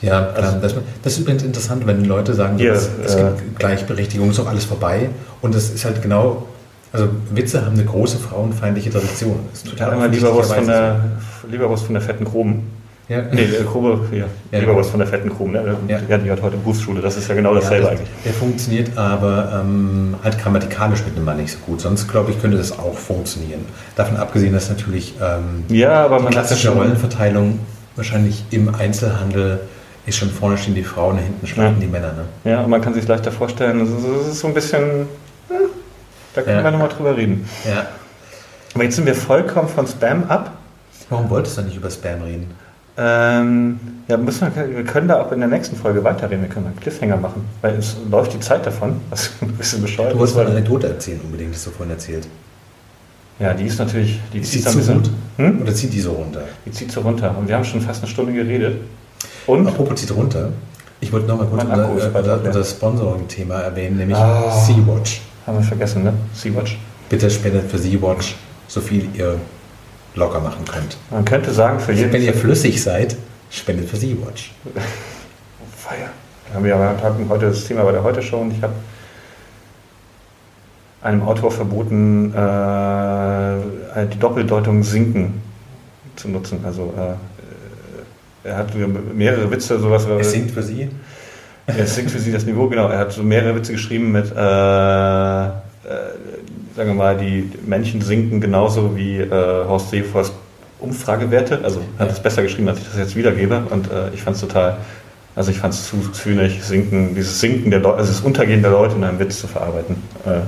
[0.00, 0.28] Ja.
[0.30, 4.30] Also, das, das, ist übrigens interessant, wenn Leute sagen, hier, es, es gibt äh, Gleichberechtigung,
[4.30, 5.10] ist auch alles vorbei.
[5.42, 6.46] Und das ist halt genau
[6.92, 9.40] also Witze haben eine große frauenfeindliche Tradition.
[9.50, 11.00] Das ist total ja, lieber was von der
[11.50, 12.62] lieber was von der fetten Gruben.
[13.08, 13.22] Ja.
[13.30, 14.24] Nee, der Grube, ja.
[14.50, 14.58] ja.
[14.58, 15.52] Lieber was von der fetten Gruben.
[15.52, 15.76] Ne?
[15.86, 16.00] Ja.
[16.08, 18.08] ja, die hat heute Berufsschule, das ist ja genau dasselbe ja, das, eigentlich.
[18.24, 21.80] Der funktioniert aber ähm, halt grammatikalisch mit einem Mann nicht so gut.
[21.80, 23.60] Sonst, glaube ich, könnte das auch funktionieren.
[23.94, 27.60] Davon abgesehen, dass natürlich ähm, ja, aber die klassische Rollenverteilung
[27.94, 29.60] wahrscheinlich im Einzelhandel
[30.06, 32.12] ist schon vorne stehen die Frauen, hinten stehen die Männer.
[32.12, 32.50] Ne?
[32.50, 35.04] Ja, und man kann sich leichter vorstellen, das ist, so ein bisschen, äh,
[36.36, 36.64] da können Ja.
[36.64, 37.48] wir nochmal drüber reden.
[37.64, 37.86] Ja.
[38.74, 40.52] Aber jetzt sind wir vollkommen von Spam ab.
[41.10, 42.50] Warum wolltest du nicht über Spam reden?
[42.98, 43.78] Ähm,
[44.08, 46.42] ja, müssen wir, wir können da auch in der nächsten Folge weiterreden.
[46.42, 49.00] Wir können einen Cliffhanger machen, weil es läuft die Zeit davon.
[49.10, 52.26] Was ein bisschen bescheuert Du wolltest mal eine Anekdote erzählen, unbedingt, das du vorhin erzählt.
[53.38, 55.10] Ja, die ist natürlich, die Ist zieht die zu bisschen, gut?
[55.36, 55.60] Hm?
[55.62, 56.40] Oder zieht die so runter?
[56.64, 57.34] Die zieht so runter.
[57.38, 58.78] Und wir haben schon fast eine Stunde geredet.
[59.46, 59.66] Und?
[59.68, 60.48] Apropos zieht runter.
[61.00, 62.40] Ich wollte noch mal kurz unser, leer.
[62.44, 64.50] unser Sponsoring-Thema erwähnen, nämlich Ah.
[64.50, 65.20] Sea-Watch.
[65.46, 66.12] Haben wir vergessen, ne?
[66.34, 66.76] Sea-Watch.
[67.08, 68.36] Bitte spendet für Sea-Watch
[68.68, 69.38] so viel ihr
[70.14, 70.96] locker machen könnt.
[71.10, 72.12] Man könnte sagen, für jeden...
[72.12, 73.16] Wenn ihr flüssig seid,
[73.50, 74.52] spendet für Sea-Watch.
[75.76, 76.08] Feier.
[76.52, 78.74] Haben wir hatten heute das Thema bei der Heute-Show und ich habe
[81.02, 85.42] einem Autor verboten, äh, die Doppeldeutung sinken
[86.16, 86.60] zu nutzen.
[86.64, 88.74] Also äh, er hat
[89.14, 90.06] mehrere Witze, sowas.
[90.18, 90.88] Es singt für sie.
[91.66, 92.88] Er sinkt für sie das Niveau, genau.
[92.88, 95.48] Er hat so mehrere Witze geschrieben mit, äh, äh,
[96.76, 100.32] sagen wir mal, die Männchen sinken genauso wie äh, Horst Seefors
[100.78, 101.60] Umfragewerte.
[101.64, 103.64] Also hat es besser geschrieben, als ich das jetzt wiedergebe.
[103.70, 104.76] Und äh, ich fand es total,
[105.34, 108.70] also ich fand es zu zynisch, sinken, dieses Sinken der Leute, also das Untergehen der
[108.70, 109.96] Leute in einem Witz zu verarbeiten.
[110.24, 110.40] Äh,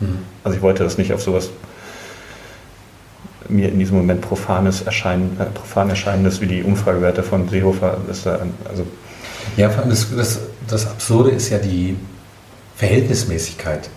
[0.00, 0.18] Hm.
[0.42, 1.50] also ich wollte das nicht auf sowas
[3.48, 7.98] mir in diesem Moment profanes erscheinen, äh, profan erscheinendes wie die Umfragewerte von Seehofer.
[8.08, 8.86] Also
[9.56, 11.96] Ja, vor allem das, das, das Absurde ist ja die
[12.76, 13.88] Verhältnismäßigkeit.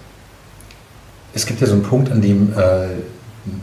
[1.33, 2.57] Es gibt ja so einen Punkt, an dem äh,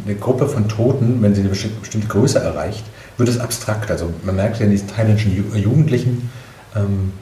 [0.07, 2.85] eine Gruppe von Toten, wenn sie eine besti- bestimmte Größe erreicht,
[3.17, 3.91] wird es abstrakt.
[3.91, 6.31] Also man merkt ja in diesen thailändischen Ju Jugendlichen,
[6.75, 7.13] ähm,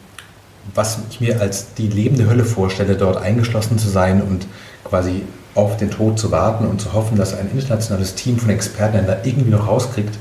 [0.75, 4.47] was ich mir als die lebende Hölle vorstelle, dort eingeschlossen zu sein und
[4.85, 5.23] quasi
[5.55, 9.19] auf den Tod zu warten und zu hoffen, dass ein internationales Team von Experten da
[9.23, 10.17] irgendwie noch rauskriegt.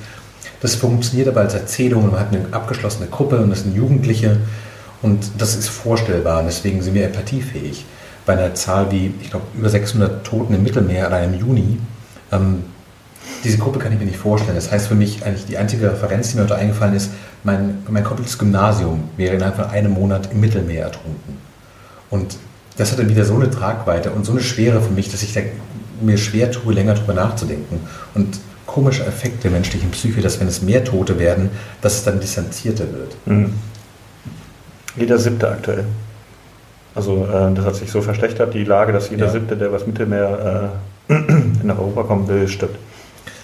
[0.61, 4.37] Das funktioniert aber als Erzählung und man hat eine abgeschlossene Gruppe und das sind Jugendliche
[5.01, 7.85] und das ist vorstellbar und deswegen sind wir empathiefähig.
[8.25, 11.79] Bei einer Zahl wie, ich glaube, über 600 Toten im Mittelmeer allein im Juni,
[12.31, 12.63] ähm,
[13.43, 14.55] diese Gruppe kann ich mir nicht vorstellen.
[14.55, 17.09] Das heißt für mich eigentlich die einzige Referenz, die mir heute eingefallen ist,
[17.43, 21.37] mein, mein komplettes Gymnasium wäre innerhalb von einem Monat im Mittelmeer ertrunken.
[22.11, 22.37] Und
[22.77, 25.33] das hat dann wieder so eine Tragweite und so eine Schwere für mich, dass ich
[25.33, 25.41] da
[26.01, 27.79] mir schwer tue, länger drüber nachzudenken.
[28.13, 28.39] Und
[28.71, 31.49] komischer Effekt der menschlichen Psyche, dass wenn es mehr Tote werden,
[31.81, 33.15] dass es dann distanzierter wird.
[33.25, 33.53] Mhm.
[34.95, 35.85] Jeder siebte aktuell.
[36.95, 39.31] Also äh, das hat sich so verschlechtert, die Lage, dass jeder Ja.
[39.31, 40.71] siebte, der was Mittelmeer
[41.09, 41.13] äh,
[41.63, 42.77] nach Europa kommen will, stirbt.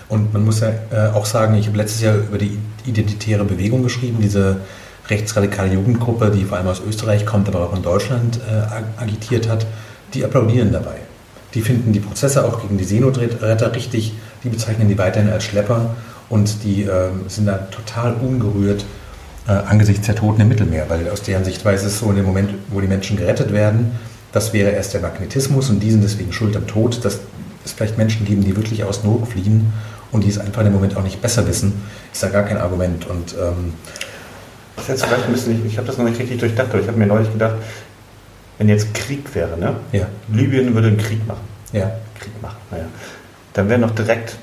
[0.10, 3.84] Und man muss ja äh, auch sagen, ich habe letztes Jahr über die identitäre Bewegung
[3.84, 4.58] geschrieben, diese
[5.10, 9.48] rechtsradikale Jugendgruppe, die vor allem aus Österreich kommt, aber auch in Deutschland äh, ag- agitiert
[9.50, 9.66] hat,
[10.14, 10.98] die applaudieren dabei.
[11.58, 15.96] Die finden die Prozesse auch gegen die Seenotretter richtig, die bezeichnen die weiterhin als Schlepper
[16.30, 18.86] und die äh, sind da total ungerührt
[19.48, 22.26] äh, angesichts der Toten im Mittelmeer, weil aus deren Sichtweise ist es so in dem
[22.26, 23.94] Moment, wo die Menschen gerettet werden,
[24.34, 27.22] das wäre erst der Magnetismus und die sind deswegen schuld am Tod, dass
[27.66, 29.74] es vielleicht Menschen geben, die wirklich aus Not fliehen
[30.12, 31.74] und die es einfach in dem Moment auch nicht besser wissen,
[32.14, 33.08] ist da gar kein Argument.
[33.08, 33.74] Und ähm,
[34.76, 36.88] Das ist jetzt vielleicht ein bisschen, ich habe das noch nicht richtig durchdacht, aber ich
[36.88, 37.56] habe mir neulich gedacht,
[38.60, 39.78] wenn jetzt Krieg wäre, ne?
[39.92, 41.47] ja, Libyen würde einen Krieg machen.
[41.74, 42.86] Ja, Krieg machen, naja.
[43.54, 44.38] Dann wären noch direkt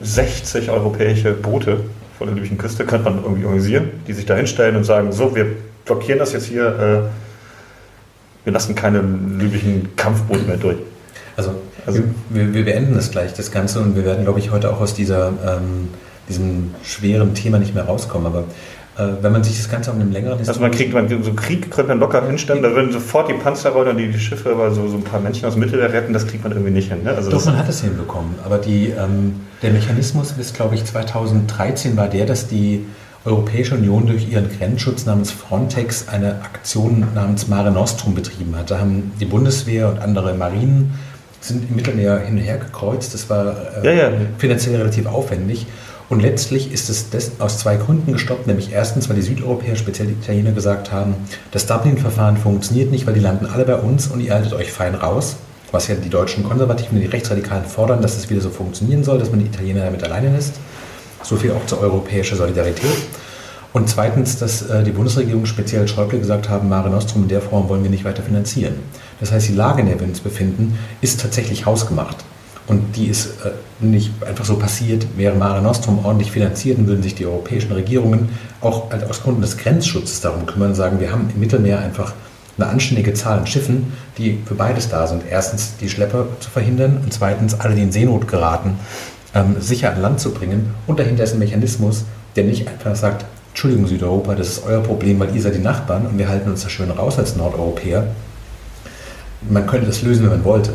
[0.00, 1.80] 60 europäische Boote
[2.18, 5.34] vor der libyschen Küste, könnte man irgendwie organisieren, die sich da hinstellen und sagen, so,
[5.34, 5.46] wir
[5.84, 10.78] blockieren das jetzt hier, äh, wir lassen keine libyschen Kampfboote mehr durch.
[11.36, 11.52] Also,
[11.86, 14.80] Also- wir, wir beenden das gleich, das Ganze, und wir werden, glaube ich, heute auch
[14.80, 15.88] aus dieser, ähm,
[16.28, 18.26] diesem schweren Thema nicht mehr rauskommen.
[18.26, 18.44] Aber
[18.96, 21.88] wenn man sich das Ganze auf einem längeren Also man kriegt, man, so Krieg könnte
[21.88, 24.88] man locker hinstellen, da würden sofort die Panzer rollen und die, die Schiffe, aber so,
[24.88, 27.04] so ein paar Menschen aus dem Mittelmeer retten, das kriegt man irgendwie nicht hin.
[27.04, 27.14] Ne?
[27.14, 28.34] Also Doch, man hat es hinbekommen.
[28.44, 32.84] Aber die, ähm, der Mechanismus bis, glaube ich, 2013 war der, dass die
[33.24, 38.70] Europäische Union durch ihren Grenzschutz namens Frontex eine Aktion namens Mare Nostrum betrieben hat.
[38.70, 40.94] Da haben die Bundeswehr und andere Marinen
[41.40, 43.12] sind im Mittelmeer hin und her gekreuzt.
[43.14, 44.10] Das war äh, Ja, ja.
[44.38, 45.66] finanziell relativ aufwendig.
[46.10, 47.06] Und letztlich ist es
[47.38, 51.14] aus zwei Gründen gestoppt, nämlich erstens, weil die Südeuropäer, speziell die Italiener, gesagt haben,
[51.52, 54.96] das Dublin-Verfahren funktioniert nicht, weil die landen alle bei uns und ihr haltet euch fein
[54.96, 55.36] raus.
[55.70, 59.20] Was ja die deutschen Konservativen und die Rechtsradikalen fordern, dass es wieder so funktionieren soll,
[59.20, 60.54] dass man die Italiener damit alleine lässt.
[61.22, 62.90] So viel auch zur europäischen Solidarität.
[63.72, 67.68] Und zweitens, dass äh, die Bundesregierung, speziell Schäuble, gesagt haben, Mare Nostrum in der Form
[67.68, 68.74] wollen wir nicht weiter finanzieren.
[69.20, 72.16] Das heißt, die Lage, in der wir uns befinden, ist tatsächlich hausgemacht.
[72.70, 73.50] Und die ist äh,
[73.84, 75.04] nicht einfach so passiert.
[75.16, 78.28] Wäre Mare Nostrum ordentlich finanziert, dann würden sich die europäischen Regierungen
[78.60, 82.12] auch halt aus Gründen des Grenzschutzes darum kümmern und sagen, wir haben im Mittelmeer einfach
[82.56, 85.24] eine anständige Zahl an Schiffen, die für beides da sind.
[85.28, 88.78] Erstens die Schlepper zu verhindern und zweitens alle, die in Seenot geraten,
[89.34, 90.72] ähm, sicher an Land zu bringen.
[90.86, 92.04] Und dahinter ist ein Mechanismus,
[92.36, 96.06] der nicht einfach sagt, Entschuldigung Südeuropa, das ist euer Problem, weil ihr seid die Nachbarn
[96.06, 98.06] und wir halten uns da schön raus als Nordeuropäer.
[99.48, 100.72] Man könnte das lösen, wenn man wollte.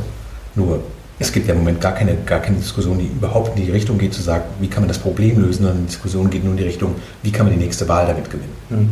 [0.55, 0.83] Nur,
[1.19, 3.97] es gibt ja im Moment gar keine, gar keine Diskussion, die überhaupt in die Richtung
[3.97, 6.57] geht, zu sagen, wie kann man das Problem lösen, sondern die Diskussion geht nur in
[6.57, 8.51] die Richtung, wie kann man die nächste Wahl damit gewinnen.
[8.69, 8.89] Mhm.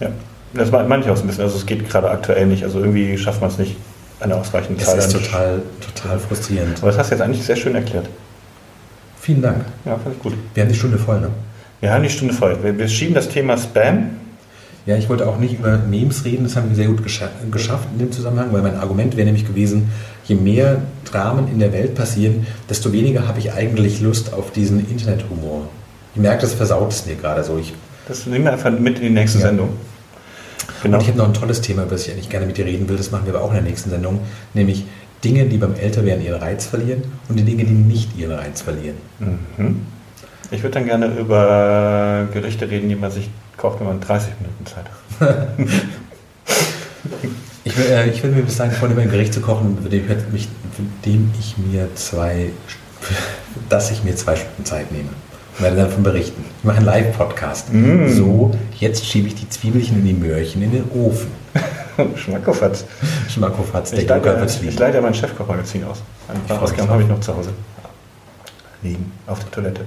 [0.00, 0.08] Ja,
[0.54, 1.44] das meine ich auch so ein bisschen.
[1.44, 2.62] Also es geht gerade aktuell nicht.
[2.62, 3.76] Also irgendwie schafft man es nicht,
[4.20, 5.62] eine ausreichende Das Zahl ist an- total,
[5.94, 6.78] total frustrierend.
[6.78, 8.08] Aber das hast du jetzt eigentlich sehr schön erklärt.
[9.20, 9.64] Vielen Dank.
[9.84, 10.34] Ja, fand ich gut.
[10.54, 11.28] Wir haben die Stunde voll, ne?
[11.80, 12.56] Wir haben die Stunde voll.
[12.62, 14.10] Wir, wir schieben das Thema Spam.
[14.86, 17.88] Ja, ich wollte auch nicht über Memes reden, das haben wir sehr gut gescha geschafft
[17.92, 19.90] in dem Zusammenhang, weil mein Argument wäre nämlich gewesen,
[20.24, 24.88] je mehr Dramen in der Welt passieren, desto weniger habe ich eigentlich Lust auf diesen
[24.88, 25.68] Internethumor.
[26.14, 27.58] Ich merke, das versaut es mir gerade so.
[27.58, 27.74] Ich,
[28.08, 29.46] Das nehmen wir einfach mit in die nächste Ja.
[29.46, 29.70] Sendung.
[30.82, 30.96] Genau.
[30.98, 32.88] Und ich habe noch ein tolles Thema, über das ich eigentlich gerne mit dir reden
[32.88, 34.20] will, das machen wir aber auch in der nächsten Sendung,
[34.54, 34.84] nämlich
[35.24, 38.96] Dinge, die beim Älterwerden ihren Reiz verlieren und die Dinge, die nicht ihren Reiz verlieren.
[39.18, 39.80] Mhm.
[40.52, 44.66] Ich würde dann gerne über Gerichte reden, die man sich kocht, wenn man 30 Minuten
[44.66, 44.86] Zeit.
[47.64, 50.04] Ich will, äh, ich will mir bis dahin vornehmen, ein Gericht zu kochen, für dem,
[50.10, 52.50] ich- mich, für dem ich mir zwei,
[53.68, 55.08] dass ich mir zwei Stunden Zeit nehme.
[55.58, 56.44] Und werde davon berichten.
[56.58, 57.72] Ich mache einen Live-Podcast.
[57.72, 58.08] Mm.
[58.10, 61.30] So, jetzt schiebe ich die Zwiebelchen und die Möhrchen in den Ofen.
[62.16, 62.84] Schmackhoff hat
[63.30, 66.02] Schmackofatz, der ich Joker leite, wird's ich leite mein Chefkochmagazin aus.
[66.28, 67.50] Ein paar Ausgaben habe ich noch zu Hause.
[68.82, 69.80] Liegen auf der Toilette.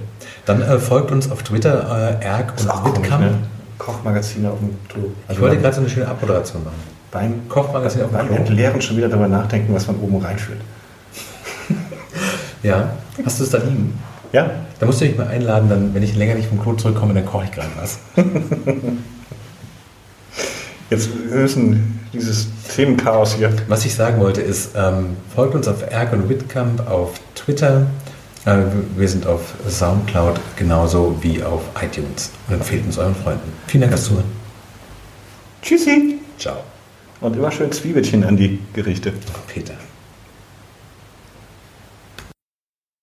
[0.44, 3.20] Dann äh, folgt uns auf Twitter, äh, auch und Witkamp.
[3.22, 3.38] ne?
[3.80, 5.10] Kochmagazine auf dem Klo.
[5.28, 6.76] Ich wollte gerade so eine schöne Abmoderation machen.
[7.10, 8.36] beim, Kochmagazin auf dem beim Klo.
[8.36, 10.60] Entleeren schon wieder darüber nachdenken, was man oben reinführt.
[12.62, 12.90] Ja,
[13.24, 13.98] hast du es da liegen?
[14.32, 17.14] Ja, Da musst du dich mal einladen, dann, wenn ich länger nicht vom Klo zurückkomme,
[17.14, 17.98] dann koche ich gerade was.
[20.90, 23.50] jetzt wir müssen dieses Themenchaos hier.
[23.68, 27.86] Was ich sagen wollte ist, ähm, folgt uns auf Erg und Whitkamp auf Twitter.
[28.44, 28.62] Äh,
[28.96, 32.30] wir sind auf Soundcloud genauso wie auf iTunes.
[32.48, 33.52] Und empfehlt uns euren Freunden.
[33.66, 34.24] Vielen Dank fürs Zuhören.
[35.62, 36.18] Tschüssi!
[36.38, 36.56] Ciao.
[37.20, 39.12] Und immer schön Zwiebelchen an die Gerichte.
[39.46, 39.74] Peter.